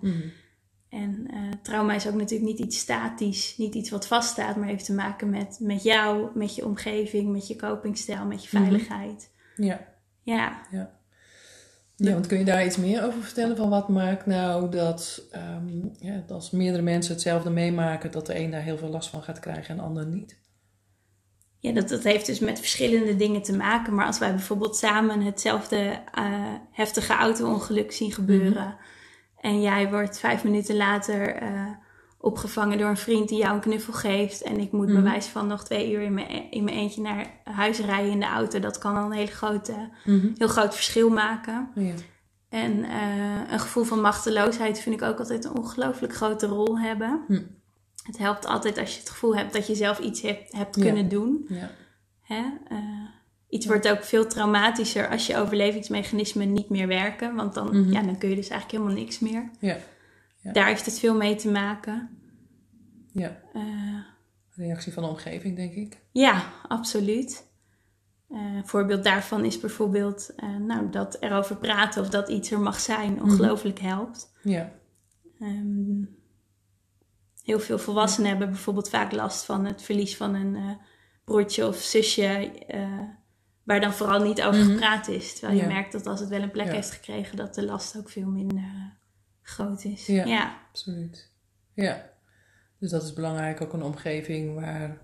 En 0.89 1.27
uh, 1.33 1.51
trauma 1.61 1.93
is 1.93 2.07
ook 2.07 2.15
natuurlijk 2.15 2.49
niet 2.49 2.59
iets 2.59 2.79
statisch, 2.79 3.57
niet 3.57 3.75
iets 3.75 3.89
wat 3.89 4.07
vaststaat, 4.07 4.55
maar 4.55 4.67
heeft 4.67 4.85
te 4.85 4.93
maken 4.93 5.29
met, 5.29 5.57
met 5.61 5.83
jou, 5.83 6.29
met 6.33 6.55
je 6.55 6.65
omgeving, 6.65 7.31
met 7.31 7.47
je 7.47 7.55
copingstijl, 7.55 8.25
met 8.25 8.43
je 8.43 8.49
mhm. 8.51 8.63
veiligheid. 8.63 9.31
Ja. 9.55 9.87
Ja. 10.21 10.61
ja. 10.71 10.95
Ja, 11.95 12.13
want 12.13 12.27
kun 12.27 12.37
je 12.37 12.45
daar 12.45 12.65
iets 12.65 12.77
meer 12.77 13.05
over 13.05 13.21
vertellen? 13.21 13.57
Van 13.57 13.69
wat 13.69 13.89
maakt 13.89 14.25
nou 14.25 14.71
dat 14.71 15.21
um, 15.35 15.91
ja, 15.99 16.23
als 16.27 16.51
meerdere 16.51 16.83
mensen 16.83 17.13
hetzelfde 17.13 17.49
meemaken, 17.49 18.11
dat 18.11 18.25
de 18.25 18.39
een 18.39 18.51
daar 18.51 18.61
heel 18.61 18.77
veel 18.77 18.89
last 18.89 19.09
van 19.09 19.23
gaat 19.23 19.39
krijgen 19.39 19.69
en 19.69 19.75
de 19.75 19.81
ander 19.81 20.05
niet? 20.05 20.37
Ja, 21.59 21.71
dat, 21.71 21.89
dat 21.89 22.03
heeft 22.03 22.25
dus 22.25 22.39
met 22.39 22.59
verschillende 22.59 23.15
dingen 23.15 23.41
te 23.41 23.55
maken. 23.55 23.95
Maar 23.95 24.05
als 24.05 24.19
wij 24.19 24.29
bijvoorbeeld 24.29 24.75
samen 24.75 25.21
hetzelfde 25.21 25.99
uh, 26.19 26.53
heftige 26.71 27.13
auto-ongeluk 27.13 27.91
zien 27.91 28.11
gebeuren. 28.11 28.63
Mhm. 28.63 28.75
En 29.39 29.61
jij 29.61 29.89
wordt 29.89 30.19
vijf 30.19 30.43
minuten 30.43 30.75
later 30.75 31.43
uh, 31.43 31.69
opgevangen 32.17 32.77
door 32.77 32.89
een 32.89 32.97
vriend 32.97 33.29
die 33.29 33.37
jou 33.37 33.53
een 33.53 33.61
knuffel 33.61 33.93
geeft. 33.93 34.41
En 34.41 34.59
ik 34.59 34.71
moet 34.71 34.87
mm. 34.87 34.95
bewijs 34.95 35.25
van 35.25 35.47
nog 35.47 35.63
twee 35.63 35.91
uur 35.91 36.01
in 36.01 36.13
mijn, 36.13 36.29
e-, 36.29 36.47
in 36.49 36.63
mijn 36.63 36.77
eentje 36.77 37.01
naar 37.01 37.27
huis 37.43 37.79
rijden 37.79 38.11
in 38.11 38.19
de 38.19 38.25
auto. 38.25 38.59
Dat 38.59 38.77
kan 38.77 38.95
al 38.95 39.05
een 39.05 39.11
hele 39.11 39.31
grote, 39.31 39.89
mhm. 40.05 40.29
heel 40.37 40.47
groot 40.47 40.75
verschil 40.75 41.09
maken. 41.09 41.69
Ja. 41.75 41.93
En 42.49 42.77
uh, 42.77 43.51
een 43.51 43.59
gevoel 43.59 43.83
van 43.83 44.01
machteloosheid 44.01 44.79
vind 44.79 44.95
ik 44.95 45.07
ook 45.07 45.19
altijd 45.19 45.45
een 45.45 45.57
ongelooflijk 45.57 46.15
grote 46.15 46.45
rol 46.45 46.79
hebben. 46.79 47.23
Hm. 47.27 47.41
Het 48.03 48.17
helpt 48.17 48.45
altijd 48.45 48.77
als 48.77 48.93
je 48.93 48.99
het 48.99 49.09
gevoel 49.09 49.35
hebt 49.35 49.53
dat 49.53 49.67
je 49.67 49.75
zelf 49.75 49.99
iets 49.99 50.21
hebt, 50.21 50.51
hebt 50.51 50.79
kunnen 50.79 51.09
doen. 51.09 51.45
Ja. 51.47 51.69
Hè? 52.21 52.43
Uh, 52.71 53.06
Iets 53.49 53.65
wordt 53.65 53.89
ook 53.89 54.03
veel 54.03 54.27
traumatischer 54.27 55.09
als 55.09 55.27
je 55.27 55.37
overlevingsmechanismen 55.37 56.53
niet 56.53 56.69
meer 56.69 56.87
werken. 56.87 57.35
Want 57.35 57.53
dan, 57.53 57.67
mhm. 57.67 57.91
ja, 57.91 58.01
dan 58.01 58.17
kun 58.17 58.29
je 58.29 58.35
dus 58.35 58.49
eigenlijk 58.49 58.83
helemaal 58.83 59.03
niks 59.03 59.19
meer. 59.19 59.49
Ja. 59.59 59.77
ja. 60.41 60.51
Daar 60.51 60.67
heeft 60.67 60.85
het 60.85 60.99
veel 60.99 61.15
mee 61.15 61.35
te 61.35 61.51
maken. 61.51 62.09
Ja. 63.11 63.41
Uh, 63.53 63.63
Reactie 64.55 64.93
van 64.93 65.03
de 65.03 65.09
omgeving, 65.09 65.55
denk 65.55 65.73
ik. 65.73 65.97
Ja, 66.11 66.51
absoluut. 66.67 67.45
Uh, 68.29 68.55
een 68.55 68.67
voorbeeld 68.67 69.03
daarvan 69.03 69.45
is 69.45 69.59
bijvoorbeeld 69.59 70.33
uh, 70.37 70.57
nou, 70.57 70.89
dat 70.89 71.17
erover 71.19 71.55
praten 71.57 72.01
of 72.01 72.09
dat 72.09 72.29
iets 72.29 72.51
er 72.51 72.59
mag 72.59 72.79
zijn 72.79 73.13
mhm. 73.13 73.23
ongelooflijk 73.23 73.79
helpt. 73.79 74.33
Ja. 74.43 74.71
Um, 75.39 76.15
heel 77.43 77.59
veel 77.59 77.79
volwassenen 77.79 78.29
hebben 78.29 78.49
bijvoorbeeld 78.49 78.89
vaak 78.89 79.11
last 79.11 79.45
van 79.45 79.65
het 79.65 79.81
verlies 79.81 80.17
van 80.17 80.33
een 80.33 80.77
broertje 81.23 81.67
of 81.67 81.75
zusje 81.75 82.51
waar 83.67 83.79
dan 83.79 83.93
vooral 83.93 84.23
niet 84.23 84.41
over 84.41 84.61
mhm. 84.61 84.71
gepraat 84.71 85.07
is. 85.07 85.39
Terwijl 85.39 85.59
je 85.59 85.67
merkt 85.67 85.91
dat 85.91 86.05
als 86.05 86.19
het 86.19 86.29
wel 86.29 86.41
een 86.41 86.51
plek 86.51 86.71
heeft 86.71 86.91
gekregen, 86.91 87.37
dat 87.37 87.55
de 87.55 87.65
last 87.65 87.97
ook 87.97 88.09
veel 88.09 88.27
minder 88.27 88.57
uh, 88.57 88.85
groot 89.41 89.83
is. 89.83 90.05
Ja, 90.05 90.25
ja, 90.25 90.57
absoluut. 90.69 91.31
Ja, 91.73 92.09
dus 92.77 92.91
dat 92.91 93.03
is 93.03 93.13
belangrijk. 93.13 93.61
Ook 93.61 93.73
een 93.73 93.83
omgeving 93.83 94.55
waar 94.55 94.97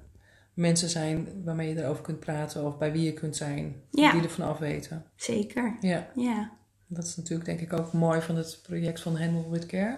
mensen 0.53 0.89
zijn 0.89 1.43
waarmee 1.43 1.69
je 1.69 1.81
erover 1.81 2.03
kunt 2.03 2.19
praten 2.19 2.65
of 2.65 2.77
bij 2.77 2.91
wie 2.91 3.03
je 3.03 3.13
kunt 3.13 3.35
zijn, 3.35 3.81
die 3.89 4.03
ervan 4.03 4.47
af 4.47 4.57
weten. 4.57 5.05
Zeker. 5.15 5.77
Ja. 5.79 6.07
ja. 6.15 6.51
Dat 6.87 7.05
is 7.05 7.15
natuurlijk 7.15 7.45
denk 7.45 7.59
ik 7.59 7.73
ook 7.73 7.93
mooi 7.93 8.21
van 8.21 8.35
het 8.35 8.59
project 8.63 9.01
van 9.01 9.17
Handle 9.17 9.49
with 9.49 9.65
Care. 9.65 9.97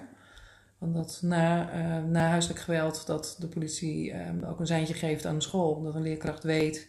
Want 0.78 0.94
dat 0.94 1.20
na, 1.22 1.74
uh, 1.74 2.04
na 2.04 2.30
huiselijk 2.30 2.60
geweld 2.60 3.08
dat 3.08 3.36
de 3.40 3.48
politie 3.48 4.14
um, 4.28 4.44
ook 4.44 4.60
een 4.60 4.68
seintje 4.68 4.94
geeft 4.94 5.26
aan 5.26 5.36
de 5.36 5.42
school. 5.42 5.84
Dat 5.84 5.96
een 5.96 6.02
leerkracht 6.02 6.44
weet 6.44 6.88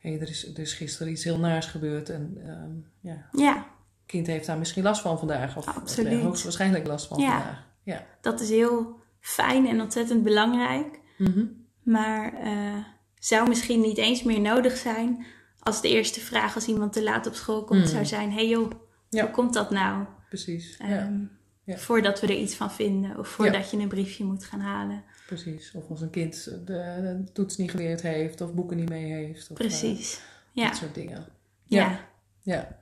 hey, 0.00 0.20
er, 0.20 0.28
is, 0.28 0.48
er 0.54 0.58
is 0.58 0.72
gisteren 0.72 1.12
iets 1.12 1.24
heel 1.24 1.38
naars 1.38 1.66
gebeurd 1.66 2.08
en 2.08 2.38
um, 2.46 2.86
ja, 3.00 3.28
ja. 3.32 3.66
kind 4.06 4.26
heeft 4.26 4.46
daar 4.46 4.58
misschien 4.58 4.82
last 4.82 5.00
van 5.00 5.18
vandaag. 5.18 5.56
Of 5.56 5.66
Absoluut. 5.66 6.22
hoogstwaarschijnlijk 6.22 6.86
last 6.86 7.06
van 7.06 7.18
ja. 7.18 7.30
vandaag. 7.30 7.68
Ja, 7.82 8.06
dat 8.20 8.40
is 8.40 8.48
heel 8.48 9.00
fijn 9.20 9.66
en 9.66 9.80
ontzettend 9.80 10.22
belangrijk. 10.22 11.00
Mhm. 11.18 11.44
Maar 11.82 12.32
uh, 12.44 12.76
zou 13.14 13.48
misschien 13.48 13.80
niet 13.80 13.98
eens 13.98 14.22
meer 14.22 14.40
nodig 14.40 14.76
zijn 14.76 15.26
als 15.58 15.80
de 15.80 15.88
eerste 15.88 16.20
vraag 16.20 16.54
als 16.54 16.66
iemand 16.66 16.92
te 16.92 17.02
laat 17.02 17.26
op 17.26 17.34
school 17.34 17.64
komt 17.64 17.88
zou 17.88 18.00
mhm. 18.00 18.08
zijn: 18.08 18.32
hey 18.32 18.48
joh, 18.48 18.70
hoe 19.10 19.30
komt 19.30 19.54
dat 19.54 19.70
nou? 19.70 20.04
Precies. 20.28 20.78
Um, 20.82 21.30
ja. 21.64 21.76
Voordat 21.76 22.20
we 22.20 22.26
er 22.26 22.38
iets 22.38 22.54
van 22.54 22.72
vinden 22.72 23.18
of 23.18 23.28
voordat 23.28 23.70
je 23.70 23.76
een 23.76 23.88
briefje 23.88 24.24
moet 24.24 24.44
gaan 24.44 24.60
halen. 24.60 25.04
Precies. 25.30 25.72
Of 25.72 25.90
als 25.90 26.00
een 26.00 26.10
kind 26.10 26.44
de, 26.44 26.62
de, 26.66 27.24
toets 27.32 27.56
niet 27.56 27.70
geleerd 27.70 28.02
heeft 28.02 28.40
of 28.40 28.54
boeken 28.54 28.76
niet 28.76 28.88
mee 28.88 29.12
heeft. 29.12 29.50
Of, 29.50 29.56
Precies. 29.56 30.16
Uh, 30.16 30.22
ja. 30.52 30.68
Dat 30.68 30.76
soort 30.76 30.94
dingen. 30.94 31.26
Ja. 31.66 32.00
ja. 32.42 32.78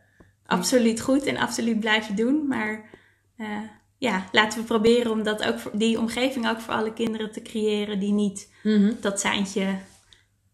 Absoluut 0.46 1.00
goed 1.00 1.24
en 1.24 1.36
absoluut 1.36 1.80
blijven 1.80 2.16
doen. 2.16 2.46
Maar 2.46 2.90
uh, 3.36 3.60
ja, 3.98 4.28
laten 4.32 4.60
we 4.60 4.64
proberen 4.64 5.12
om 5.12 5.22
dat 5.22 5.44
ook 5.44 5.58
voor, 5.58 5.78
die 5.78 5.98
omgeving 5.98 6.48
ook 6.48 6.60
voor 6.60 6.74
alle 6.74 6.92
kinderen 6.92 7.32
te 7.32 7.42
creëren 7.42 8.00
die 8.00 8.12
niet 8.12 8.52
mm-hmm. 8.62 8.96
dat 9.00 9.20
seintje 9.20 9.74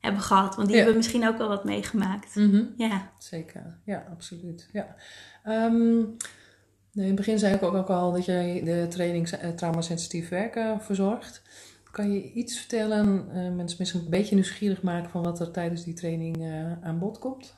hebben 0.01 0.23
gehad. 0.23 0.57
Want 0.57 0.69
die 0.69 0.77
hebben 0.77 0.97
misschien 0.97 1.29
ook 1.29 1.39
wel 1.39 1.49
wat 1.49 1.65
meegemaakt. 1.65 2.35
Mm-hmm. 2.35 2.75
Ja. 2.77 3.13
Zeker. 3.19 3.79
Ja, 3.85 4.07
absoluut. 4.11 4.69
Ja. 4.73 4.97
Um, 5.47 6.17
in 6.95 7.07
het 7.07 7.15
begin 7.15 7.39
zei 7.39 7.55
ik 7.55 7.63
ook, 7.63 7.75
ook 7.75 7.91
al 7.91 8.13
dat 8.13 8.25
jij 8.25 8.63
de 8.65 8.87
training 8.89 9.29
traumasensitief 9.57 10.29
werken 10.29 10.83
verzorgt. 10.83 11.43
Kan 11.95 12.13
je 12.13 12.33
iets 12.33 12.59
vertellen, 12.59 13.27
uh, 13.29 13.35
mensen 13.35 13.77
misschien 13.79 14.01
een 14.01 14.11
beetje 14.11 14.35
nieuwsgierig 14.35 14.83
maken 14.83 15.11
van 15.11 15.23
wat 15.23 15.41
er 15.41 15.51
tijdens 15.51 15.85
die 15.85 15.95
training 15.95 16.37
uh, 16.39 16.73
aan 16.83 16.99
bod 16.99 17.19
komt? 17.19 17.57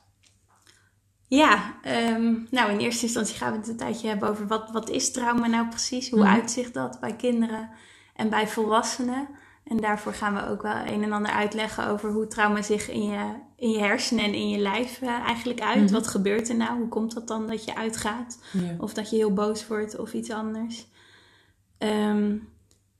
Ja, 1.27 1.75
um, 2.15 2.47
nou 2.51 2.71
in 2.71 2.77
eerste 2.77 3.05
instantie 3.05 3.35
gaan 3.35 3.51
we 3.51 3.57
het 3.57 3.67
een 3.67 3.77
tijdje 3.77 4.07
hebben 4.07 4.29
over 4.29 4.47
wat, 4.47 4.71
wat 4.71 4.89
is 4.89 5.11
trauma 5.11 5.47
nou 5.47 5.67
precies? 5.67 6.09
Hoe 6.09 6.19
mm 6.19 6.25
uitzicht 6.25 6.73
dat 6.73 6.99
bij 6.99 7.15
kinderen 7.15 7.69
en 8.15 8.29
bij 8.29 8.47
volwassenen? 8.47 9.27
En 9.63 9.77
daarvoor 9.77 10.13
gaan 10.13 10.33
we 10.33 10.47
ook 10.47 10.61
wel 10.61 10.85
een 10.85 11.03
en 11.03 11.11
ander 11.11 11.31
uitleggen 11.31 11.87
over 11.87 12.11
hoe 12.11 12.27
trauma 12.27 12.61
zich 12.61 12.89
in 12.89 13.03
je, 13.03 13.33
in 13.55 13.69
je 13.69 13.79
hersenen 13.79 14.23
en 14.23 14.33
in 14.33 14.49
je 14.49 14.59
lijf 14.59 15.01
uh, 15.01 15.09
eigenlijk 15.09 15.61
uit. 15.61 15.83
Mhm. 15.83 15.93
Wat 15.93 16.07
gebeurt 16.07 16.49
er 16.49 16.55
nou? 16.55 16.77
Hoe 16.77 16.87
komt 16.87 17.13
dat 17.13 17.27
dan 17.27 17.47
dat 17.47 17.65
je 17.65 17.75
uitgaat? 17.75 18.39
Of 18.77 18.93
dat 18.93 19.09
je 19.09 19.15
heel 19.15 19.33
boos 19.33 19.67
wordt 19.67 19.97
of 19.99 20.13
iets 20.13 20.31
anders. 20.31 20.87
Ehm, 21.77 22.35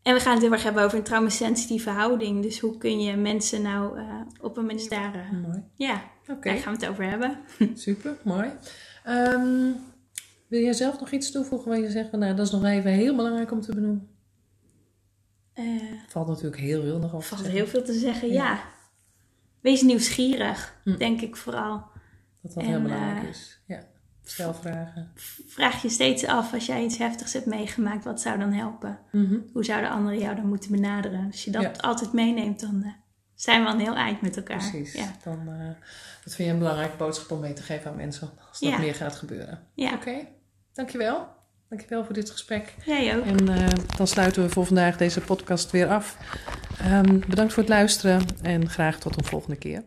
en 0.08 0.14
we 0.14 0.20
gaan 0.20 0.34
het 0.34 0.42
heel 0.42 0.52
erg 0.52 0.64
hebben 0.64 0.84
over 0.84 0.98
een 0.98 1.04
traumasensitieve 1.04 1.90
houding. 1.90 2.42
Dus 2.42 2.60
hoe 2.60 2.78
kun 2.78 3.00
je 3.00 3.16
mensen 3.16 3.62
nou 3.62 4.00
uh, 4.00 4.22
op 4.42 4.58
een 4.58 4.66
manier 4.66 4.90
daar... 4.90 5.16
Uh, 5.16 5.42
mooi. 5.42 5.64
Ja, 5.76 6.04
okay. 6.28 6.54
daar 6.54 6.62
gaan 6.62 6.74
we 6.74 6.80
het 6.80 6.90
over 6.90 7.10
hebben. 7.10 7.38
Super, 7.74 8.18
mooi. 8.24 8.52
Um, 9.08 9.76
wil 10.48 10.62
jij 10.62 10.74
zelf 10.74 11.00
nog 11.00 11.12
iets 11.12 11.32
toevoegen 11.32 11.70
waar 11.70 11.80
je 11.80 11.90
zegt, 11.90 12.10
van, 12.10 12.20
nou 12.20 12.36
dat 12.36 12.46
is 12.46 12.52
nog 12.52 12.64
even 12.64 12.92
heel 12.92 13.16
belangrijk 13.16 13.52
om 13.52 13.62
te 13.62 13.76
benoemen? 13.76 14.10
Uh, 15.56 15.82
valt 16.08 16.28
natuurlijk 16.28 16.62
heel 16.62 16.82
veel 16.82 17.00
nog 17.00 17.16
over. 17.16 17.38
Valt 17.38 17.48
heel 17.48 17.68
veel 17.68 17.84
te 17.84 17.94
zeggen, 17.94 18.32
ja. 18.32 18.60
Wees 19.62 19.82
nieuwsgierig, 19.82 20.80
hm. 20.84 20.98
denk 20.98 21.22
ik 21.22 21.36
vooral. 21.36 21.84
Dat 22.42 22.54
dat 22.54 22.64
heel 22.64 22.82
belangrijk 22.82 23.30
is. 23.30 23.60
Ja. 23.66 23.84
Stel 24.28 24.54
vragen. 24.54 25.12
Vraag 25.48 25.82
je 25.82 25.90
steeds 25.90 26.26
af 26.26 26.54
als 26.54 26.66
jij 26.66 26.84
iets 26.84 26.98
heftigs 26.98 27.34
hebt 27.34 27.46
meegemaakt, 27.46 28.04
wat 28.04 28.22
zou 28.22 28.40
dan 28.40 28.52
helpen? 28.52 29.00
Mm 29.12 29.46
Hoe 29.54 29.66
zouden 29.66 29.90
anderen 29.90 30.20
jou 30.20 30.36
dan 30.36 30.48
moeten 30.48 30.72
benaderen? 30.72 31.26
Als 31.32 31.44
je 31.44 31.52
dat 31.52 31.82
altijd 31.82 32.14
meeneemt, 32.14 32.60
dan 32.60 32.82
uh, 32.86 32.92
zijn 33.36 33.62
we 33.62 33.68
al 33.68 33.74
een 33.74 33.80
heel 33.80 33.96
eind 33.96 34.22
met 34.22 34.38
elkaar. 34.38 34.58
Precies. 34.58 34.94
Ja. 34.94 35.12
Dan, 35.24 35.40
uh, 35.48 35.68
dat 36.24 36.36
vind 36.36 36.48
je 36.48 36.54
een 36.54 36.60
belangrijke 36.60 36.98
boodschap 36.98 37.32
om 37.32 37.40
mee 37.40 37.54
te 37.54 37.64
geven 37.64 37.92
aan 37.92 37.98
mensen 37.98 38.30
als 38.50 38.60
dat 38.60 38.78
meer 38.78 38.96
gaat 38.96 39.16
gebeuren. 39.16 39.60
Ja. 39.74 39.94
Oké, 39.94 40.28
dankjewel. 40.74 41.28
Dankjewel 41.70 42.06
voor 42.06 42.14
dit 42.14 42.30
gesprek. 42.30 42.76
Jij 42.86 43.18
ook. 43.18 43.26
En 43.26 43.50
uh, 43.50 43.68
dan 43.98 44.08
sluiten 44.08 44.44
we 44.44 44.50
voor 44.50 44.66
vandaag 44.66 44.98
deze 44.98 45.22
podcast 45.22 45.72
weer 45.72 45.88
af. 45.88 46.18
Um, 46.92 47.20
bedankt 47.28 47.54
voor 47.54 47.64
het 47.64 47.72
luisteren 47.72 48.26
en 48.42 48.70
graag 48.70 49.00
tot 49.00 49.18
een 49.18 49.26
volgende 49.26 49.58
keer. 49.58 49.84